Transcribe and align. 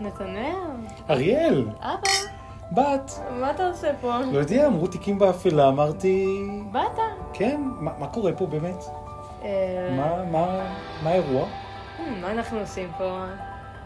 נתנאל, 0.00 0.54
אריאל, 1.10 1.68
אבא, 1.80 2.10
בת. 2.72 3.20
מה 3.40 3.50
אתה 3.50 3.68
עושה 3.68 3.90
פה? 4.00 4.18
לא 4.32 4.38
יודע, 4.38 4.66
אמרו 4.66 4.86
תיקים 4.86 5.18
באפלה, 5.18 5.68
אמרתי... 5.68 6.26
באת. 6.72 6.98
כן, 7.32 7.60
מה, 7.64 7.90
מה 7.98 8.06
קורה 8.06 8.32
פה 8.32 8.46
באמת? 8.46 8.84
אה, 9.42 9.48
מה, 9.96 10.24
מה, 10.30 10.74
מה 11.02 11.10
האירוע? 11.10 11.44
hmm, 11.44 12.02
מה 12.22 12.30
אנחנו 12.30 12.58
עושים 12.58 12.90
פה? 12.98 13.24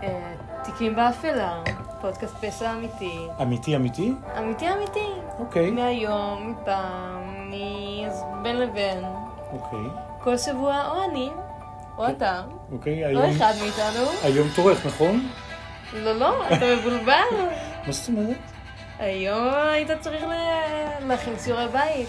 אה, 0.02 0.32
תיקים 0.64 0.96
באפלה, 0.96 1.62
פודקאסט 2.00 2.44
פשע 2.44 2.72
אמיתי. 2.72 3.26
אמיתי 3.42 3.76
אמיתי? 3.76 4.12
אמיתי 4.38 4.72
אמיתי. 4.72 5.08
אוקיי, 5.38 5.70
מהיום, 5.70 6.50
מפעם, 6.62 7.50
מבין 8.40 8.56
לבין. 8.60 9.04
אוקיי, 9.52 9.90
כל 10.22 10.36
שבוע 10.36 10.88
או 10.90 11.04
אני, 11.10 11.30
או 11.98 12.08
אתה, 12.08 12.42
אוקיי, 12.72 13.16
או 13.16 13.30
אחד 13.30 13.52
מאיתנו. 13.62 14.06
היום 14.22 14.48
תורך, 14.56 14.86
נכון? 14.86 15.28
לא, 15.94 16.18
לא, 16.18 16.46
אתה 16.46 16.66
מבולבל. 16.76 17.12
מה 17.86 17.92
זאת 17.92 18.08
אומרת? 18.08 18.36
היום 18.98 19.54
היית 19.54 19.90
צריך 20.00 20.24
להכין 21.06 21.34
שיעורי 21.44 21.68
בית. 21.68 22.08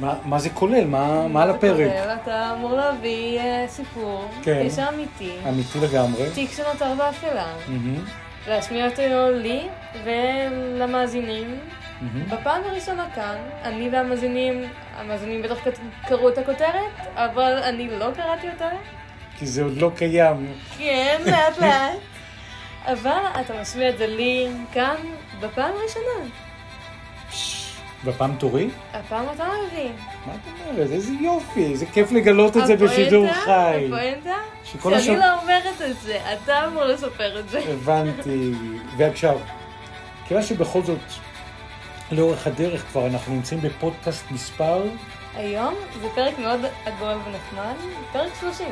מה, 0.00 0.14
מה 0.24 0.38
זה 0.38 0.50
כולל? 0.50 0.84
מה, 0.84 1.28
מה 1.28 1.42
על 1.42 1.50
הפרק? 1.50 1.76
כולל, 1.76 2.16
אתה 2.22 2.54
אמור 2.54 2.72
להביא 2.72 3.38
אה, 3.40 3.64
סיפור, 3.68 4.30
כן. 4.42 4.68
פשע 4.68 4.88
אמיתי, 4.88 5.32
אמיתי 5.48 5.78
לגמרי. 5.80 6.30
תיק 6.34 6.50
שנותר 6.52 6.94
באפלה, 6.98 7.46
להשמיע 8.48 8.88
אותו 8.88 9.02
לי 9.30 9.68
ולמאזינים. 10.04 11.58
בפעם 12.28 12.62
הראשונה 12.64 13.06
כאן, 13.14 13.36
אני 13.62 13.88
והמאזינים, 13.92 14.62
המאזינים 14.96 15.42
בטח 15.42 15.56
קראו 16.08 16.28
את 16.28 16.38
הכותרת, 16.38 16.92
אבל 17.14 17.58
אני 17.62 17.88
לא 17.98 18.06
קראתי 18.16 18.48
אותה. 18.48 18.68
כי 19.38 19.46
זה 19.46 19.62
עוד 19.62 19.76
לא 19.76 19.90
קיים. 19.96 20.52
כן, 20.78 21.20
לאט 21.26 21.58
לאט. 21.58 21.98
אבל 22.86 23.20
אתה 23.40 23.60
משמיע 23.60 23.88
את 23.90 23.98
זה 23.98 24.06
לי 24.06 24.48
כאן 24.72 24.96
בפעם 25.40 25.72
הראשונה. 25.80 26.30
בפעם 28.04 28.34
תורי? 28.38 28.70
הפעם 28.92 29.24
אתה 29.34 29.44
מביא. 29.68 29.88
מה 30.26 30.32
את 30.34 30.38
אומרת? 30.70 30.90
איזה 30.90 31.12
יופי, 31.20 31.64
איזה 31.72 31.86
כיף 31.86 32.12
לגלות 32.12 32.56
את 32.56 32.66
זה 32.66 32.76
בשידור 32.76 33.32
חי. 33.32 33.84
הפואנטה? 33.86 34.34
שכל 34.64 34.90
שאני 34.90 35.02
השב- 35.02 35.12
לא 35.12 35.40
אומרת 35.40 35.82
את 35.90 36.00
זה, 36.00 36.18
אתה 36.32 36.66
אמור 36.66 36.84
לספר 36.84 37.40
את 37.40 37.48
זה. 37.48 37.58
הבנתי. 37.68 38.52
ועכשיו, 38.96 39.38
כיוון 40.28 40.42
שבכל 40.42 40.82
זאת, 40.82 40.98
לאורך 42.12 42.46
הדרך 42.46 42.82
כבר 42.86 43.06
אנחנו 43.06 43.34
נמצאים 43.34 43.60
בפודקאסט 43.60 44.30
מספר 44.30 44.82
היום 45.34 45.74
זה 46.02 46.08
פרק 46.14 46.38
מאוד 46.38 46.60
עגול 46.86 47.16
ונחמד, 47.26 47.74
פרק 48.12 48.30
30. 48.40 48.68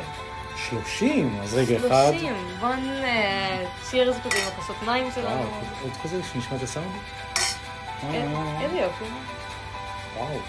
30, 0.69 1.39
אז 1.43 1.53
רגע, 1.53 1.77
אחד. 1.77 2.11
30, 2.11 2.33
בוא 2.59 2.69
נשאיר 2.75 4.09
איזה 4.09 4.19
כזה 4.19 4.37
עם 4.41 4.47
הכוסות 4.53 4.75
מים 4.85 5.03
וואו, 5.03 5.15
שלנו. 5.15 5.49
עוד 5.83 5.91
כזה 6.03 6.21
שנשמע 6.33 6.57
את 6.57 6.63
הסאונד? 6.63 6.87
אין- 8.13 8.35
אה, 8.35 8.61
איזה 8.61 8.77
יופי. 8.77 9.03
וואו. 10.17 10.39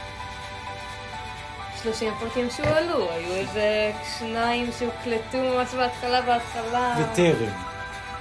30 1.82 2.12
פרקים 2.20 2.48
שהועלו, 2.50 3.10
היו 3.12 3.34
איזה 3.34 3.92
שניים 4.18 4.70
שהוקלטו 4.78 5.38
ממש 5.38 5.74
בהתחלה 5.74 6.22
בהתחלה. 6.22 6.94
וטרם. 7.12 7.52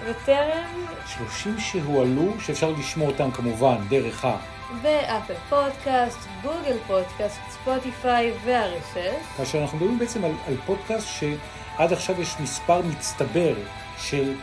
וטרם 0.05 0.85
30 1.07 1.59
שהועלו, 1.59 2.33
שאפשר 2.39 2.69
לשמוע 2.79 3.07
אותם 3.07 3.31
כמובן 3.31 3.75
דרך 3.89 4.25
ה... 4.25 4.35
ב 4.81 4.90
Apple 4.90 5.33
Podcast, 5.49 6.19
Google 6.41 6.77
Podcast, 6.87 7.39
Spotify 7.49 8.31
והרשת. 8.45 9.13
כאשר 9.37 9.61
אנחנו 9.61 9.77
מדברים 9.77 9.99
בעצם 9.99 10.25
על, 10.25 10.31
על 10.47 10.57
פודקאסט 10.65 11.07
שעד 11.79 11.93
עכשיו 11.93 12.21
יש 12.21 12.35
מספר 12.39 12.81
מצטבר 12.81 13.53
של 13.97 14.33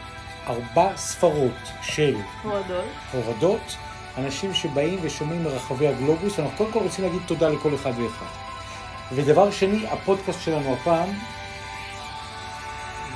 ארבע 0.47 0.97
ספרות 0.97 1.53
של 1.83 2.17
הורדות. 2.43 2.85
הורדות, 3.13 3.77
אנשים 4.19 4.55
שבאים 4.55 4.99
ושומעים 5.03 5.45
מרחבי 5.45 5.89
הגלובוס, 5.89 6.39
אנחנו 6.39 6.57
קודם 6.57 6.73
כל 6.73 6.79
רוצים 6.79 7.05
להגיד 7.05 7.21
תודה 7.27 7.49
לכל 7.49 7.75
אחד 7.75 7.93
ואחד. 7.99 8.27
ודבר 9.13 9.51
שני, 9.51 9.87
הפודקאסט 9.87 10.41
שלנו 10.41 10.73
הפעם, 10.73 11.09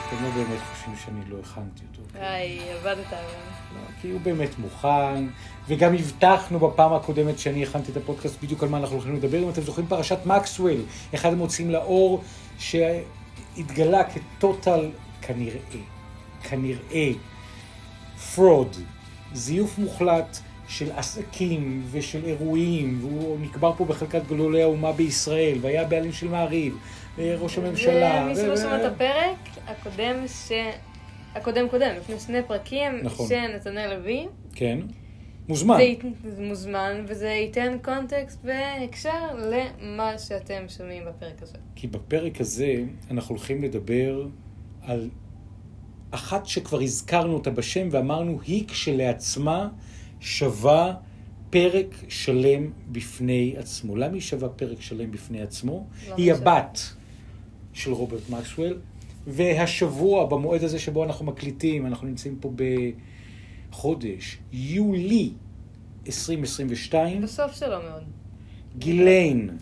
אתם 0.09 0.25
לא 0.25 0.30
באמת 0.30 0.60
חושבים 0.72 0.94
שאני 1.04 1.30
לא 1.30 1.36
הכנתי 1.44 1.82
אותו. 1.91 2.19
היי, 2.19 2.60
עבדת 2.72 3.12
היום. 3.12 3.42
לא, 3.75 3.80
כי 4.00 4.10
הוא 4.10 4.20
באמת 4.20 4.59
מוכן, 4.59 5.26
וגם 5.69 5.94
הבטחנו 5.94 6.59
בפעם 6.59 6.92
הקודמת 6.92 7.38
שאני 7.38 7.62
הכנתי 7.62 7.92
את 7.92 7.97
הפודקאסט 7.97 8.42
בדיוק 8.42 8.62
על 8.62 8.69
מה 8.69 8.78
אנחנו 8.78 8.97
הולכים 8.97 9.16
לדבר. 9.16 9.38
אם 9.42 9.48
אתם 9.48 9.62
זוכרים 9.62 9.86
פרשת 9.86 10.19
מקסוול, 10.26 10.80
אחד 11.14 11.32
המוציאים 11.32 11.70
לאור, 11.70 12.22
שהתגלה 13.56 14.03
כ 14.04 14.26
total, 14.26 14.91
כנראה, 15.22 15.59
כנראה, 16.43 17.11
fraud, 18.34 18.76
זיוף 19.33 19.78
מוחלט 19.78 20.38
של 20.69 20.93
עסקים 20.93 21.83
ושל 21.91 22.25
אירועים, 22.25 22.99
והוא 23.00 23.39
נקבר 23.41 23.72
פה 23.77 23.84
בחלקת 23.84 24.22
גדולי 24.27 24.62
האומה 24.62 24.93
בישראל, 24.93 25.59
והיה 25.60 25.84
בעלים 25.84 26.12
של 26.12 26.28
מעריב, 26.28 26.77
וראש 27.19 27.59
הממשלה. 27.59 28.22
ומי 28.25 28.34
שלא 28.34 28.56
שמע 28.56 28.87
את 28.87 28.93
הפרק, 28.93 29.37
הקודם 29.66 30.28
ש... 30.28 30.53
הקודם 31.34 31.69
קודם, 31.69 31.91
לפני 31.97 32.21
שני 32.21 32.43
פרקים, 32.43 32.93
נכון. 33.03 33.28
שנתנאל 33.28 33.93
הביא. 33.93 34.27
כן, 34.55 34.78
מוזמן. 35.49 35.77
זה, 35.77 35.83
ית- 35.83 36.05
מוזמן, 36.39 37.05
וזה 37.09 37.28
ייתן 37.28 37.77
קונטקסט 37.83 38.39
והקשר 38.45 39.11
למה 39.51 40.19
שאתם 40.19 40.62
שומעים 40.69 41.03
בפרק 41.09 41.43
הזה. 41.43 41.59
כי 41.75 41.87
בפרק 41.87 42.41
הזה 42.41 42.75
אנחנו 43.11 43.34
הולכים 43.34 43.62
לדבר 43.62 44.27
על 44.83 45.09
אחת 46.11 46.47
שכבר 46.47 46.81
הזכרנו 46.81 47.34
אותה 47.34 47.51
בשם 47.51 47.89
ואמרנו 47.91 48.39
היא 48.47 48.69
כשלעצמה 48.69 49.69
שווה 50.21 50.95
פרק 51.51 51.87
שלם 52.09 52.71
בפני 52.93 53.55
עצמו. 53.59 53.97
למה 53.97 54.12
היא 54.12 54.21
שווה 54.21 54.49
פרק 54.49 54.81
שלם 54.81 55.11
בפני 55.11 55.43
עצמו? 55.43 55.87
למה 56.07 56.17
היא 56.17 56.34
שווה? 56.34 56.53
הבת 56.59 56.81
של 57.72 57.93
רוברט 57.93 58.31
מקסוול, 58.31 58.78
והשבוע, 59.27 60.27
במועד 60.27 60.65
הזה 60.65 60.78
שבו 60.78 61.05
אנחנו 61.05 61.25
מקליטים, 61.27 61.87
אנחנו 61.87 62.07
נמצאים 62.07 62.37
פה 62.41 62.51
בחודש 63.70 64.38
יולי 64.53 65.32
2022, 66.06 67.22
בסוף 67.22 67.54
שלו 67.54 67.82
מאוד. 67.82 68.03
גיליין, 68.78 69.58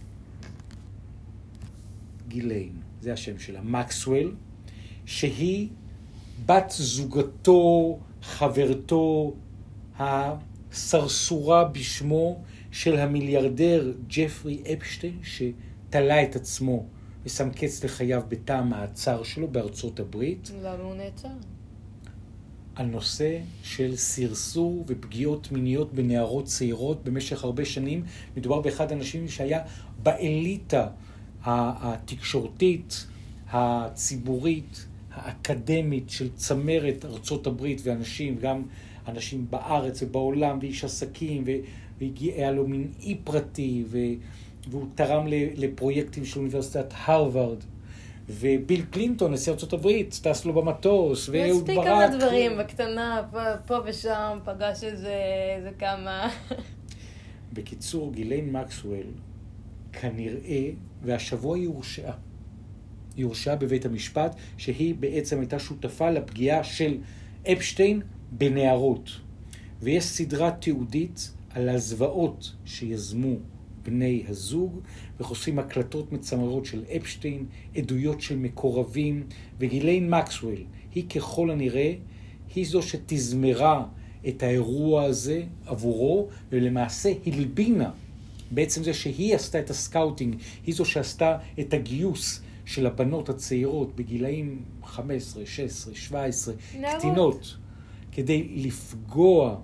גיליין, 2.28 2.72
זה 3.00 3.12
השם 3.12 3.38
שלה, 3.38 3.60
מקסוול, 3.62 4.34
שהיא 5.06 5.68
בת 6.46 6.70
זוגתו, 6.70 7.98
חברתו, 8.22 9.34
הסרסורה 9.98 11.64
בשמו 11.64 12.42
של 12.70 12.96
המיליארדר 12.96 13.92
ג'פרי 14.08 14.62
אפשטיין, 14.72 15.18
שתלה 15.22 16.22
את 16.22 16.36
עצמו 16.36 16.84
ושם 17.24 17.50
קץ 17.50 17.84
לחייו 17.84 18.22
בתא 18.28 18.52
המעצר 18.52 19.22
שלו 19.22 19.48
בארצות 19.48 20.00
הברית, 20.00 20.50
למה 20.62 20.82
הוא 20.82 20.94
נעצר? 20.94 21.28
על 22.78 22.86
נושא 22.86 23.38
של 23.62 23.96
סרסור 23.96 24.84
ופגיעות 24.86 25.52
מיניות 25.52 25.92
בנערות 25.92 26.44
צעירות 26.44 27.04
במשך 27.04 27.44
הרבה 27.44 27.64
שנים. 27.64 28.04
מדובר 28.36 28.60
באחד 28.60 28.92
האנשים 28.92 29.28
שהיה 29.28 29.60
באליטה 30.02 30.86
התקשורתית, 31.44 33.06
הציבורית, 33.50 34.86
האקדמית 35.12 36.10
של 36.10 36.28
צמרת 36.36 37.04
ארצות 37.04 37.46
הברית 37.46 37.80
ואנשים, 37.84 38.36
גם 38.38 38.62
אנשים 39.08 39.46
בארץ 39.50 40.02
ובעולם, 40.02 40.58
ואיש 40.60 40.84
עסקים, 40.84 41.44
והיה 42.00 42.50
לו 42.50 42.66
מין 42.66 42.92
אי 43.00 43.16
פרטי, 43.24 43.84
והוא 44.70 44.86
תרם 44.94 45.24
לפרויקטים 45.56 46.24
של 46.24 46.40
אוניברסיטת 46.40 46.92
הרווארד. 47.04 47.58
וביל 48.28 48.82
קלינטון, 48.90 49.32
נשיא 49.32 49.52
הברית, 49.72 50.20
טס 50.22 50.44
לו 50.44 50.52
במטוס, 50.52 51.28
ואהוד 51.28 51.62
מספיק 51.62 51.76
ברק. 51.76 51.86
כמה 51.86 52.08
דברים 52.18 52.58
בקטנה, 52.58 53.22
פה, 53.30 53.56
פה 53.66 53.78
ושם, 53.86 54.38
פגש 54.44 54.84
איזה, 54.84 55.14
איזה 55.56 55.70
כמה. 55.78 56.30
בקיצור, 57.52 58.12
גיליין 58.12 58.52
מקסוול 58.52 59.06
כנראה, 59.92 60.70
והשבוע 61.02 61.56
היא 61.56 61.68
הורשעה. 61.68 62.14
היא 63.16 63.24
הורשעה 63.24 63.56
בבית 63.56 63.86
המשפט, 63.86 64.34
שהיא 64.56 64.94
בעצם 64.94 65.40
הייתה 65.40 65.58
שותפה 65.58 66.10
לפגיעה 66.10 66.64
של 66.64 66.96
אפשטיין 67.52 68.02
בנערות. 68.32 69.10
ויש 69.80 70.04
סדרה 70.04 70.50
תיעודית 70.50 71.32
על 71.50 71.68
הזוועות 71.68 72.52
שיזמו 72.64 73.34
בני 73.90 74.22
הזוג, 74.28 74.80
וחושפים 75.20 75.58
הקלטות 75.58 76.12
מצמררות 76.12 76.64
של 76.64 76.84
אפשטיין, 76.96 77.46
עדויות 77.76 78.20
של 78.20 78.36
מקורבים, 78.36 79.22
וגיליין 79.58 80.10
מקסוול 80.10 80.64
היא 80.94 81.08
ככל 81.08 81.50
הנראה, 81.50 81.94
היא 82.54 82.66
זו 82.66 82.82
שתזמרה 82.82 83.84
את 84.28 84.42
האירוע 84.42 85.02
הזה 85.04 85.42
עבורו, 85.66 86.28
ולמעשה 86.50 87.12
הלבינה 87.26 87.90
בעצם 88.50 88.82
זה 88.82 88.94
שהיא 88.94 89.34
עשתה 89.34 89.60
את 89.60 89.70
ה 89.70 89.77
scouting, 89.77 90.36
היא 90.66 90.74
זו 90.74 90.84
שעשתה 90.84 91.38
את 91.60 91.74
הגיוס 91.74 92.40
של 92.64 92.86
הבנות 92.86 93.28
הצעירות 93.28 93.96
בגילאים 93.96 94.62
15, 94.84 95.46
16, 95.46 95.94
17, 95.94 96.54
נערות. 96.78 96.98
קטינות. 96.98 97.56
כדי 98.12 98.48
לפגוע 98.56 99.60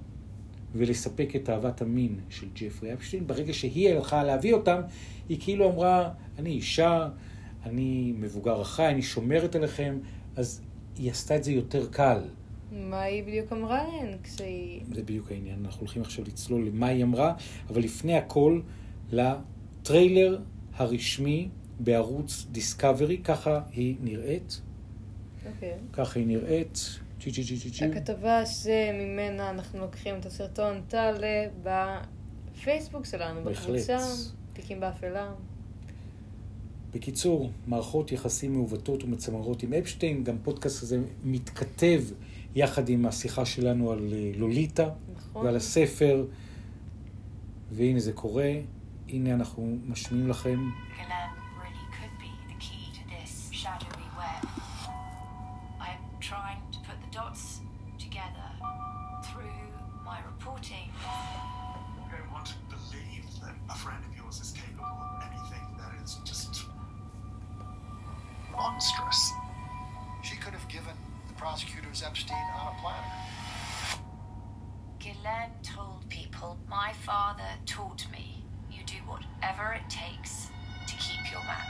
ולספק 0.75 1.37
את 1.37 1.51
אהבת 1.51 1.83
המין 1.83 2.17
של 2.31 2.47
ג'פרי 2.55 2.93
אפשטיין. 2.93 3.27
ברגע 3.27 3.53
שהיא 3.53 3.89
הלכה 3.89 4.25
להביא 4.25 4.55
אותם, 4.55 4.81
היא 5.29 5.39
כאילו 5.41 5.71
אמרה, 5.71 6.11
אני 6.39 6.51
אישה, 6.51 7.09
אני 7.65 8.15
מבוגר 8.19 8.63
אחראי, 8.63 8.89
אני 8.89 9.03
שומרת 9.03 9.55
עליכם, 9.55 9.99
אז 10.37 10.61
היא 10.97 11.11
עשתה 11.11 11.37
את 11.37 11.45
זה 11.45 11.53
יותר 11.53 11.87
קל. 11.91 12.19
מה 12.73 13.01
היא 13.01 13.25
בדיוק 13.25 13.53
אמרה 13.53 13.85
להן 13.85 14.17
כשהיא... 14.23 14.81
זה 14.93 15.03
בדיוק 15.03 15.33
העניין, 15.33 15.59
אנחנו 15.65 15.81
הולכים 15.81 16.03
עכשיו 16.03 16.25
לצלול 16.25 16.67
למה 16.67 16.87
היא 16.87 17.05
אמרה, 17.05 17.35
אבל 17.69 17.83
לפני 17.83 18.15
הכל, 18.15 18.61
לטריילר 19.13 20.41
הרשמי 20.75 21.49
בערוץ 21.81 22.47
דיסקאברי, 22.53 23.19
ככה 23.19 23.61
היא 23.73 23.97
נראית. 24.01 24.61
אוקיי. 25.47 25.75
ככה 25.93 26.19
היא 26.19 26.27
נראית. 26.27 26.79
צ'י 27.21 27.33
צ'י 27.33 27.45
צ'י 27.45 27.59
צ'י 27.59 27.71
צ'י. 27.71 27.85
הכתבה 27.85 28.47
שממנה 28.47 29.51
אנחנו 29.51 29.79
לוקחים 29.81 30.15
את 30.19 30.27
הסרטון 30.27 30.81
תעלה 30.89 31.47
בפייסבוק 31.63 33.05
שלנו. 33.05 33.45
בקבוצה, 33.45 33.99
תיקים 34.53 34.81
באפלה. 34.81 35.33
בקיצור, 36.95 37.51
מערכות 37.67 38.13
יחסים 38.13 38.53
מעוותות 38.53 39.05
ומצמררות 39.05 39.63
עם 39.63 39.73
אפשטיין, 39.73 40.25
גם 40.25 40.37
פודקאסט 40.43 40.83
הזה 40.83 40.99
מתכתב 41.25 42.03
יחד 42.55 42.89
עם 42.89 43.07
השיחה 43.07 43.45
שלנו 43.45 43.93
על 43.93 44.13
אה, 44.13 44.31
לוליטה 44.37 44.91
נכון. 45.17 45.45
ועל 45.45 45.57
הספר, 45.57 46.27
והנה 47.73 48.01
זה 48.01 48.13
קורה, 48.13 48.53
הנה 49.09 49.35
אנחנו 49.35 49.77
משמיעים 49.87 50.29
לכם. 50.29 50.59
Galan 50.97 51.44
given 70.85 70.97
the 71.29 71.35
prosecutors 71.45 72.03
Epstein 72.03 72.47
on 72.59 72.67
a 72.73 72.77
platter. 72.81 73.15
Galan 75.03 75.51
told 75.63 76.01
people, 76.09 76.59
my 76.69 76.91
father 77.07 77.51
taught 77.67 78.03
me, 78.13 78.27
you 78.71 78.83
do 78.95 79.01
whatever 79.11 79.67
it 79.79 79.87
takes 80.03 80.33
to 80.89 80.95
keep 81.05 81.23
your 81.33 81.45
man. 81.51 81.69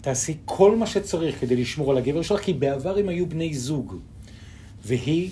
תעשי 0.00 0.36
כל 0.44 0.76
מה 0.76 0.86
שצריך 0.86 1.40
כדי 1.40 1.56
לשמור 1.56 1.90
על 1.90 1.98
הגבר 1.98 2.22
שלך, 2.22 2.40
כי 2.40 2.52
בעבר 2.52 2.98
הם 2.98 3.08
היו 3.08 3.28
בני 3.28 3.54
זוג. 3.54 3.96
והיא, 4.84 5.30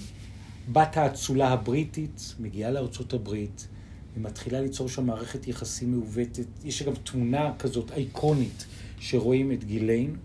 בת 0.73 0.97
האצולה 0.97 1.49
הבריטית, 1.49 2.35
מגיעה 2.38 2.70
לארצות 2.70 3.12
הברית, 3.12 3.69
ומתחילה 4.17 4.61
ליצור 4.61 4.88
שם 4.88 5.06
מערכת 5.06 5.49
יחסים 5.49 5.91
מעוותת. 5.93 6.47
יש 6.64 6.82
גם 6.82 6.94
תמונה 6.94 7.52
כזאת 7.58 7.91
אייקונית, 7.91 8.67
שרואים 9.00 9.52
את 9.52 9.64
גיליין, 9.64 10.17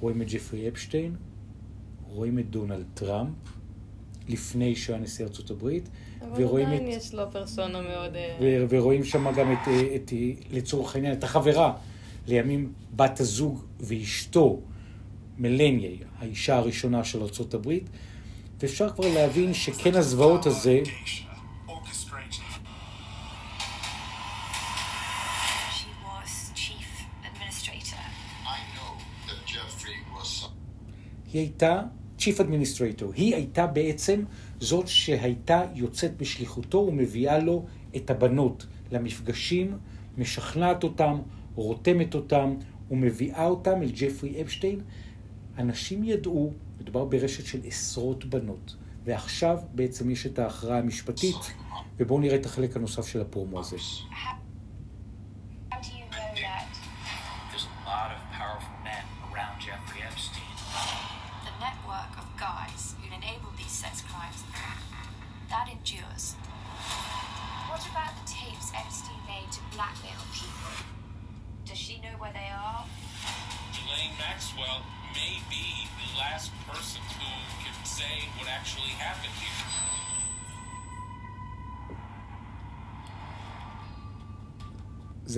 רואים 0.00 0.22
את 0.22 0.28
ג'פרי 0.30 0.68
אפשטיין, 0.68 1.16
רואים 2.08 2.38
את 2.38 2.50
דונלד 2.50 2.84
טראמפ, 2.94 3.34
לפני 4.28 4.76
שהוא 4.76 4.94
היה 4.94 5.02
נשיא 5.04 5.24
ארצות 5.24 5.50
הברית, 5.50 5.88
אבל 6.20 6.44
ורואים 6.44 6.66
עדיין 6.66 6.88
את... 6.88 6.96
יש 6.96 7.14
לו 7.14 7.30
פרסונה 7.30 7.82
מאוד... 7.82 8.16
אה, 8.16 8.36
ו- 8.40 8.64
ורואים 8.70 9.04
שם 9.04 9.32
גם 9.32 9.52
את, 9.52 9.68
אה, 9.68 9.96
את, 9.96 10.12
אה, 10.12 10.18
לצורך 10.50 10.94
העניין, 10.94 11.12
את 11.12 11.24
החברה, 11.24 11.72
לימים 12.26 12.72
בת 12.96 13.20
הזוג 13.20 13.64
ואשתו, 13.80 14.60
מלניה, 15.38 15.90
האישה 16.18 16.56
הראשונה 16.56 17.04
של 17.04 17.22
ארה"ב, 17.22 17.72
ואפשר 18.60 18.90
כבר 18.90 19.14
להבין 19.14 19.54
שכן 19.54 19.94
הזוועות 19.94 20.46
הזה, 20.46 20.80
היא 31.32 31.40
הייתה 31.40 31.82
Chief 32.18 32.38
Administrator. 32.38 33.14
היא 33.14 33.34
הייתה 33.34 33.66
בעצם 33.66 34.22
זאת 34.60 34.88
שהייתה 34.88 35.62
יוצאת 35.74 36.16
בשליחותו 36.16 36.78
ומביאה 36.78 37.38
לו 37.38 37.66
את 37.96 38.10
הבנות 38.10 38.66
למפגשים, 38.92 39.78
משכנעת 40.18 40.84
אותם, 40.84 41.18
רותמת 41.54 42.14
אותם 42.14 42.54
ומביאה 42.90 43.46
אותם 43.46 43.82
אל 43.82 43.90
ג'פרי 43.94 44.40
אפשטיין. 44.40 44.80
אנשים 45.58 46.04
ידעו, 46.04 46.52
מדובר 46.80 47.04
ברשת 47.04 47.46
של 47.46 47.60
עשרות 47.64 48.24
בנות, 48.24 48.76
ועכשיו 49.04 49.58
בעצם 49.74 50.10
יש 50.10 50.26
את 50.26 50.38
ההכרעה 50.38 50.78
המשפטית, 50.78 51.36
ובואו 51.98 52.20
נראה 52.20 52.36
את 52.36 52.46
החלק 52.46 52.76
הנוסף 52.76 53.06
של 53.06 53.20
הפרומו 53.20 53.60
הזה. 53.60 53.76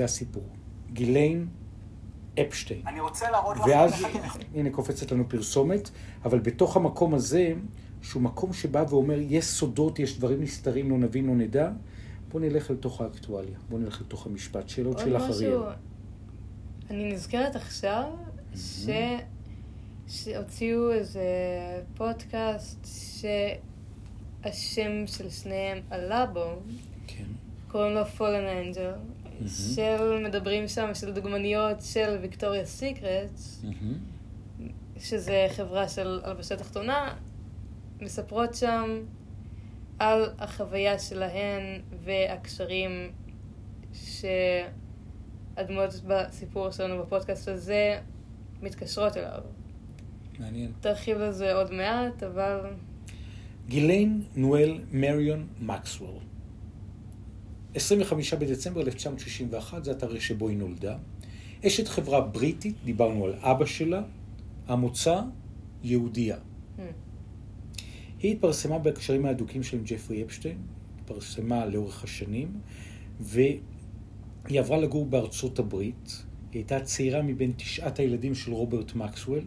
זה 0.02 0.04
הסיפור. 0.04 0.42
גיליין 0.92 1.46
אפשטיין. 2.40 2.82
אני 2.86 3.00
רוצה 3.00 3.30
להראות 3.30 3.56
לכם 3.56 3.68
ואז. 3.70 4.04
הנה 4.54 4.70
קופצת 4.70 5.12
לנו 5.12 5.28
פרסומת, 5.28 5.90
אבל 6.24 6.38
בתוך 6.38 6.76
המקום 6.76 7.14
הזה, 7.14 7.52
שהוא 8.02 8.22
מקום 8.22 8.52
שבא 8.52 8.84
ואומר, 8.88 9.18
יש 9.20 9.44
סודות, 9.44 9.98
יש 9.98 10.18
דברים 10.18 10.42
נסתרים, 10.42 10.90
לא 10.90 10.98
נבין, 10.98 11.26
לא 11.26 11.34
נדע, 11.34 11.70
בואו 12.28 12.42
נלך 12.42 12.70
לתוך 12.70 13.00
האקטואליה, 13.00 13.58
בואו 13.68 13.80
נלך 13.80 14.00
לתוך 14.00 14.26
המשפט. 14.26 14.68
שאלות 14.68 14.98
שלך, 14.98 15.22
אריאל. 15.22 15.58
משהו, 15.58 15.64
אני 16.90 17.12
נזכרת 17.12 17.56
עכשיו 17.56 18.04
ש... 18.56 18.88
שהוציאו 20.08 20.92
איזה 20.92 21.22
פודקאסט 21.94 22.86
שהשם 24.42 25.06
של 25.06 25.30
שניהם 25.30 25.78
עלה 25.90 26.26
בו, 26.26 26.54
כן. 27.06 27.24
קוראים 27.68 27.94
לו 27.94 28.02
Fallen 28.18 28.76
Angel, 29.46 29.74
של 29.74 30.22
מדברים 30.24 30.68
שם 30.68 30.94
של 30.94 31.12
דוגמניות 31.12 31.82
של 31.82 32.18
ויקטוריה 32.22 32.64
סיקרטס, 32.64 33.64
מהמם. 33.64 33.98
שזה 34.98 35.46
חברה 35.56 35.88
של 35.88 36.20
הלבשה 36.24 36.56
תחתונה, 36.56 37.14
מספרות 38.00 38.54
שם 38.54 39.00
על 39.98 40.30
החוויה 40.38 40.98
שלהן 40.98 41.80
והקשרים 42.04 42.90
שהדמויות 45.54 45.90
בסיפור 46.06 46.70
שלנו 46.70 47.02
בפודקאסט 47.02 47.48
הזה 47.48 48.00
מתקשרות 48.62 49.16
אליו. 49.16 49.40
מעניין. 50.38 50.72
תרחיב 50.80 51.18
לזה 51.18 51.54
עוד 51.54 51.72
מעט, 51.72 52.22
אבל 52.22 52.60
גיליין 53.68 54.22
נואל 54.36 54.78
מריון 54.92 55.46
מקסוול. 55.60 56.14
25 57.74 58.34
בדצמבר 58.34 58.80
1961, 58.80 59.84
זה 59.84 59.90
התאריך 59.90 60.22
שבו 60.22 60.48
היא 60.48 60.56
נולדה. 60.56 60.96
אשת 61.66 61.88
חברה 61.88 62.20
בריטית, 62.20 62.74
דיברנו 62.84 63.24
על 63.24 63.34
אבא 63.40 63.66
שלה, 63.66 64.02
המוצא 64.66 65.20
יהודייה. 65.84 66.36
Hmm. 66.36 66.80
היא 68.22 68.32
התפרסמה 68.32 68.78
בהקשרים 68.78 69.26
ההדוקים 69.26 69.62
של 69.62 69.78
ג'פרי 69.84 70.22
אפשטיין, 70.22 70.58
התפרסמה 71.00 71.66
לאורך 71.66 72.04
השנים, 72.04 72.48
והיא 73.20 73.60
עברה 74.48 74.78
לגור 74.78 75.06
בארצות 75.06 75.58
הברית. 75.58 76.24
היא 76.52 76.60
הייתה 76.60 76.80
צעירה 76.80 77.22
מבין 77.22 77.52
תשעת 77.56 77.98
הילדים 77.98 78.34
של 78.34 78.52
רוברט 78.52 78.94
מקסוול, 78.94 79.44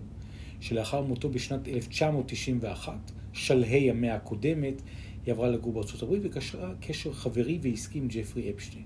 שלאחר 0.59 1.01
מותו 1.01 1.29
בשנת 1.29 1.67
1991, 1.67 2.93
שלהי 3.33 3.89
המאה 3.89 4.15
הקודמת, 4.15 4.81
היא 5.25 5.33
עברה 5.33 5.49
לגור 5.49 5.73
בארצות 5.73 6.03
הברית 6.03 6.21
וקשרה 6.25 6.73
קשר 6.81 7.13
חברי 7.13 7.59
ועסקי 7.61 7.97
עם 7.97 8.07
ג'פרי 8.07 8.49
אפשטיין. 8.49 8.83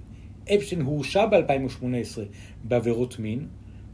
אפשטיין 0.56 0.82
הורשע 0.82 1.26
ב-2018 1.26 2.20
בעבירות 2.64 3.20
מין. 3.20 3.48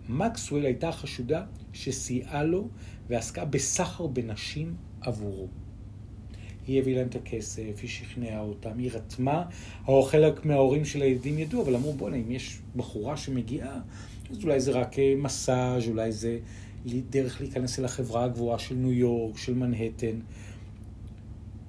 מקסוול 0.10 0.66
הייתה 0.66 0.92
חשודה 0.92 1.46
שסייעה 1.74 2.44
לו 2.44 2.68
ועסקה 3.08 3.46
בסחר 3.46 4.08
בנשים 4.08 4.76
עבורו. 5.02 5.48
היא 6.68 6.82
הביאה 6.82 6.98
להם 6.98 7.08
את 7.08 7.16
הכסף, 7.16 7.80
היא 7.82 7.90
שכנעה 7.90 8.40
אותם, 8.40 8.78
היא 8.78 8.92
רתמה, 8.94 9.44
או 9.88 10.04
חלק 10.04 10.46
מההורים 10.46 10.86
של 10.86 11.02
הילדים 11.02 11.40
ידעו, 11.40 11.62
אבל 11.62 11.76
אמרו, 11.76 11.94
בוא'נה, 11.94 12.18
אם 12.18 12.32
יש 12.32 12.60
בחורה 12.76 13.18
שמגיעה, 13.18 13.80
אז 14.32 14.44
אולי 14.44 14.60
זה 14.60 14.72
רק 14.72 15.00
אה, 15.00 15.14
מסאז', 15.18 15.88
אולי 15.88 16.12
זה 16.12 16.40
דרך 17.10 17.42
להיכנס 17.42 17.80
אל 17.80 17.86
החברה 17.86 18.24
הגבוהה 18.24 18.60
של 18.60 18.76
ניו 18.76 18.92
יורק, 18.92 19.38
של 19.38 19.54
מנהטן. 19.54 20.20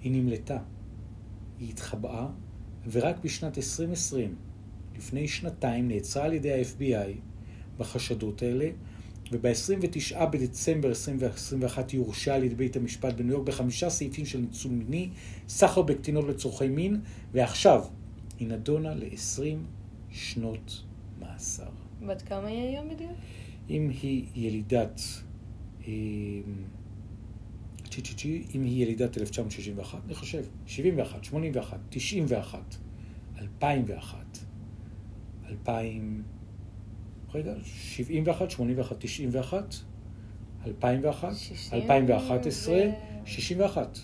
היא 0.06 0.22
נמלטה. 0.22 0.58
היא 1.58 1.68
התחבאה, 1.68 2.26
ורק 2.90 3.16
בשנת 3.25 3.58
2020, 3.58 4.34
לפני 4.96 5.28
שנתיים, 5.28 5.88
נעצרה 5.88 6.25
על 6.25 6.32
ידי 6.32 6.52
ה-FBI 6.52 7.18
בחשדות 7.78 8.42
האלה, 8.42 8.68
וב-29 9.32 10.25
בדצמבר 10.25 10.88
2021 10.88 11.90
היא 11.90 12.00
הורשעה 12.00 12.36
על 12.36 12.44
ידי 12.44 12.54
בית 12.54 12.76
המשפט 12.76 13.14
בניו 13.14 13.32
יורק 13.32 13.46
בחמישה 13.46 13.90
סעיפים 13.90 14.26
של 14.26 14.38
ניצול 14.38 14.72
מיני, 14.72 15.10
סחר 15.48 15.82
בקטינות 15.82 16.25
לצורכי 16.28 16.68
מין, 16.68 17.00
ועכשיו 17.32 17.84
היא 18.38 18.48
נדונה 18.48 18.94
ל-20 18.94 19.56
שנות 20.10 20.82
מאסר. 21.20 21.68
בת 22.06 22.22
כמה 22.22 22.46
היא 22.46 22.62
היום 22.62 22.88
בדיוק? 22.88 23.12
אם 23.70 23.90
היא 24.02 24.25
ילידת... 24.34 25.00
אה, 25.88 25.92
צ'י 25.92 26.42
צ'י, 26.42 26.75
אם 28.55 28.65
היא 28.65 28.83
ילידת 28.83 29.19
1961, 29.19 29.99
אני 30.07 30.15
חושב, 30.15 30.45
71, 30.67 31.25
81, 31.25 31.79
91, 31.91 32.59
2001, 33.38 34.17
2000, 35.49 36.23
רגע, 37.35 37.55
71, 37.65 38.50
81, 38.50 38.97
91, 38.99 39.75
2001, 40.67 41.29
2011, 41.73 42.81
61. 43.25 43.99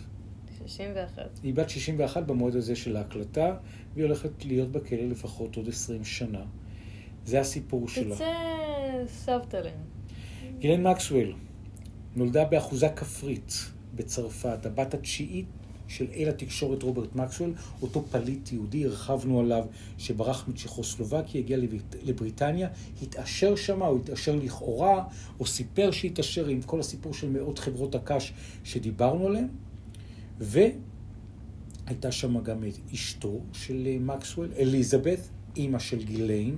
61. 0.66 1.22
היא 1.42 1.54
בת 1.54 1.70
61 1.70 2.22
במועד 2.22 2.56
הזה 2.56 2.76
של 2.76 2.96
ההקלטה, 2.96 3.56
והיא 3.94 4.04
הולכת 4.04 4.44
להיות 4.44 4.72
בכלא 4.72 5.02
לפחות 5.02 5.56
עוד 5.56 5.68
20 5.68 6.04
שנה. 6.04 6.44
זה 7.24 7.40
הסיפור 7.40 7.88
שלה. 7.88 8.14
תצא 8.14 8.32
סבתלם. 9.06 9.70
גילן 10.58 10.86
מקסוול 10.86 11.34
נולדה 12.16 12.44
באחוזה 12.44 12.88
כפרית 12.88 13.71
בצרפת, 13.94 14.66
הבת 14.66 14.94
התשיעית 14.94 15.46
של 15.88 16.06
אל 16.16 16.28
התקשורת 16.28 16.82
רוברט 16.82 17.14
מקסוול, 17.14 17.52
אותו 17.82 18.04
פליט 18.10 18.52
יהודי, 18.52 18.84
הרחבנו 18.84 19.40
עליו, 19.40 19.64
שברח 19.98 20.48
מצ'כוסלובקיה, 20.48 21.40
הגיע 21.40 21.56
לבריט... 21.56 21.96
לבריטניה, 22.02 22.68
התעשר 23.02 23.56
שם, 23.56 23.82
או 23.82 23.96
התעשר 23.96 24.36
לכאורה, 24.36 25.04
או 25.40 25.46
סיפר 25.46 25.90
שהתעשר 25.90 26.46
עם 26.46 26.62
כל 26.62 26.80
הסיפור 26.80 27.14
של 27.14 27.30
מאות 27.30 27.58
חברות 27.58 27.94
הקש 27.94 28.32
שדיברנו 28.64 29.26
עליהן, 29.26 29.48
והייתה 30.38 32.12
שם 32.12 32.42
גם 32.42 32.64
את 32.64 32.92
אשתו 32.94 33.40
של 33.52 33.96
מקסוול, 34.00 34.48
אליזבת, 34.58 35.20
אימא 35.56 35.78
של 35.78 36.04
גיליין, 36.04 36.56